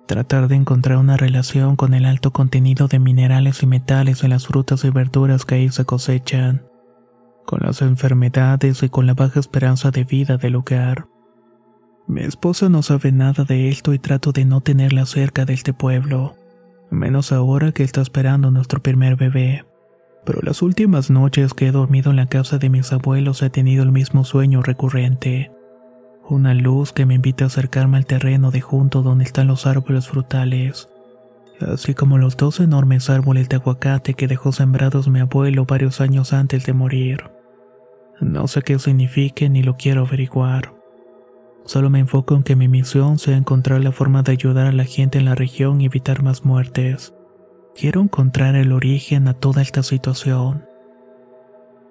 Tratar 0.07 0.47
de 0.47 0.55
encontrar 0.55 0.99
una 0.99 1.17
relación 1.17 1.75
con 1.75 1.93
el 1.93 2.05
alto 2.05 2.31
contenido 2.33 2.87
de 2.87 3.01
minerales 3.01 3.63
y 3.63 3.67
metales 3.67 4.23
en 4.23 4.31
las 4.31 4.47
frutas 4.47 4.85
y 4.85 4.91
verduras 4.91 5.45
que 5.45 5.57
ahí 5.57 5.69
se 5.69 5.85
cosechan, 5.85 6.63
con 7.47 7.61
las 7.63 7.81
enfermedades 7.81 8.83
y 8.83 8.91
con 8.91 9.07
la 9.07 9.15
baja 9.15 9.41
esperanza 9.41 9.91
de 9.91 10.05
vida 10.05 10.37
del 10.37 10.53
lugar. 10.53 11.07
Mi 12.09 12.23
esposa 12.23 12.69
no 12.69 12.83
sabe 12.83 13.11
nada 13.11 13.45
de 13.45 13.69
esto 13.69 13.95
y 13.95 13.99
trato 13.99 14.33
de 14.33 14.45
no 14.45 14.61
tenerla 14.61 15.07
cerca 15.07 15.45
de 15.45 15.55
este 15.55 15.73
pueblo, 15.73 16.37
menos 16.91 17.33
ahora 17.33 17.73
que 17.73 17.83
está 17.83 18.03
esperando 18.03 18.51
nuestro 18.51 18.83
primer 18.83 19.17
bebé. 19.17 19.65
Pero 20.25 20.41
las 20.43 20.63
últimas 20.63 21.11
noches 21.11 21.55
que 21.55 21.69
he 21.69 21.73
dormido 21.73 22.11
en 22.11 22.17
la 22.17 22.27
casa 22.27 22.59
de 22.59 22.69
mis 22.69 22.93
abuelos 22.93 23.43
he 23.43 23.51
tenido 23.51 23.83
el 23.83 23.93
mismo 23.93 24.25
sueño 24.25 24.63
recurrente. 24.63 25.51
Una 26.29 26.55
luz 26.55 26.93
que 26.93 27.07
me 27.07 27.15
invita 27.15 27.45
a 27.45 27.47
acercarme 27.47 27.97
al 27.97 28.07
terreno 28.07 28.51
de 28.51 28.61
junto 28.61 29.03
donde 29.03 29.25
están 29.25 29.47
los 29.47 29.67
árboles 29.67 30.09
frutales, 30.09 30.89
así 31.61 31.95
como 31.95 32.19
los 32.19 32.37
dos 32.37 32.61
enormes 32.61 33.09
árboles 33.11 33.49
de 33.49 33.57
aguacate 33.57 34.15
que 34.15 34.29
dejó 34.29 34.53
sembrados 34.53 35.09
mi 35.09 35.21
abuelo 35.21 35.65
varios 35.65 36.01
años 36.01 36.33
antes 36.33 36.67
de 36.67 36.73
morir. 36.73 37.36
No 38.21 38.49
sé 38.49 38.63
qué 38.63 38.79
signifique 38.79 39.49
ni 39.49 39.63
lo 39.63 39.77
quiero 39.77 40.03
averiguar. 40.03 40.75
Solo 41.65 41.91
me 41.91 41.99
enfoco 41.99 42.35
en 42.35 42.45
que 42.45 42.57
mi 42.57 42.69
misión 42.69 43.19
sea 43.19 43.37
encontrar 43.37 43.83
la 43.83 43.93
forma 43.93 44.23
de 44.23 44.33
ayudar 44.33 44.69
a 44.69 44.73
la 44.73 44.85
gente 44.85 45.19
en 45.19 45.25
la 45.25 45.35
región 45.35 45.81
y 45.81 45.87
evitar 45.87 46.23
más 46.23 46.45
muertes. 46.45 47.13
Quiero 47.75 48.01
encontrar 48.01 48.55
el 48.55 48.73
origen 48.73 49.29
a 49.29 49.35
toda 49.35 49.63
esta 49.63 49.83
situación. 49.83 50.65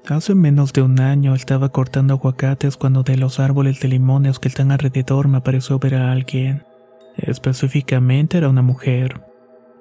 Hace 0.08 0.34
menos 0.34 0.72
de 0.72 0.82
un 0.82 1.00
año 1.00 1.36
estaba 1.36 1.70
cortando 1.70 2.14
aguacates 2.14 2.78
cuando 2.78 3.04
de 3.04 3.18
los 3.18 3.40
árboles 3.40 3.80
de 3.80 3.90
limones 3.90 4.40
que 4.40 4.48
están 4.48 4.72
alrededor 4.72 5.28
me 5.28 5.42
pareció 5.42 5.78
ver 5.78 5.96
a 5.96 6.12
alguien. 6.12 6.64
Específicamente 7.18 8.38
era 8.38 8.50
una 8.50 8.62
mujer. 8.62 9.22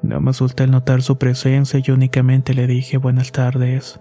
No 0.02 0.20
me 0.20 0.30
asusté 0.30 0.64
al 0.64 0.70
notar 0.70 1.02
su 1.02 1.18
presencia 1.18 1.80
y 1.84 1.90
únicamente 1.90 2.52
le 2.52 2.66
dije 2.66 2.96
buenas 2.96 3.32
tardes. 3.32 4.00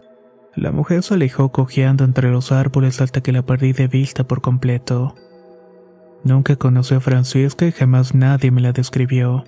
La 0.55 0.71
mujer 0.71 1.01
se 1.01 1.15
alejó 1.15 1.51
cojeando 1.51 2.03
entre 2.03 2.29
los 2.29 2.51
árboles 2.51 3.01
hasta 3.01 3.21
que 3.21 3.31
la 3.31 3.43
perdí 3.43 3.73
de 3.73 3.87
vista 3.87 4.23
por 4.23 4.41
completo. 4.41 5.15
Nunca 6.23 6.55
conocí 6.55 6.93
a 6.93 6.99
Francisca 6.99 7.65
y 7.65 7.71
jamás 7.71 8.13
nadie 8.13 8.51
me 8.51 8.61
la 8.61 8.71
describió. 8.71 9.43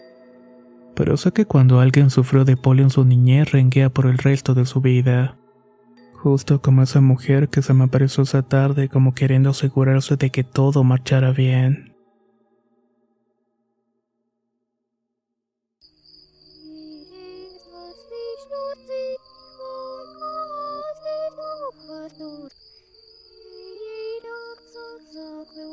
Pero 0.96 1.16
sé 1.18 1.32
que 1.32 1.46
cuando 1.46 1.80
alguien 1.80 2.10
sufrió 2.10 2.44
de 2.44 2.58
polio 2.58 2.84
en 2.84 2.90
su 2.90 3.06
niñez 3.06 3.52
renguea 3.52 3.90
por 3.90 4.08
el 4.08 4.18
resto 4.18 4.54
de 4.54 4.66
su 4.66 4.82
vida. 4.82 5.38
Justo 6.14 6.62
como 6.62 6.82
esa 6.82 7.02
mujer 7.02 7.50
que 7.50 7.62
se 7.62 7.74
me 7.74 7.84
apareció 7.84 8.24
esa 8.24 8.42
tarde 8.42 8.90
como 8.90 9.14
queriendo 9.14 9.52
asegurarse 9.52 10.18
de 10.18 10.32
que 10.32 10.44
todo 10.44 10.84
marchara 10.84 11.32
bien. 11.32 11.95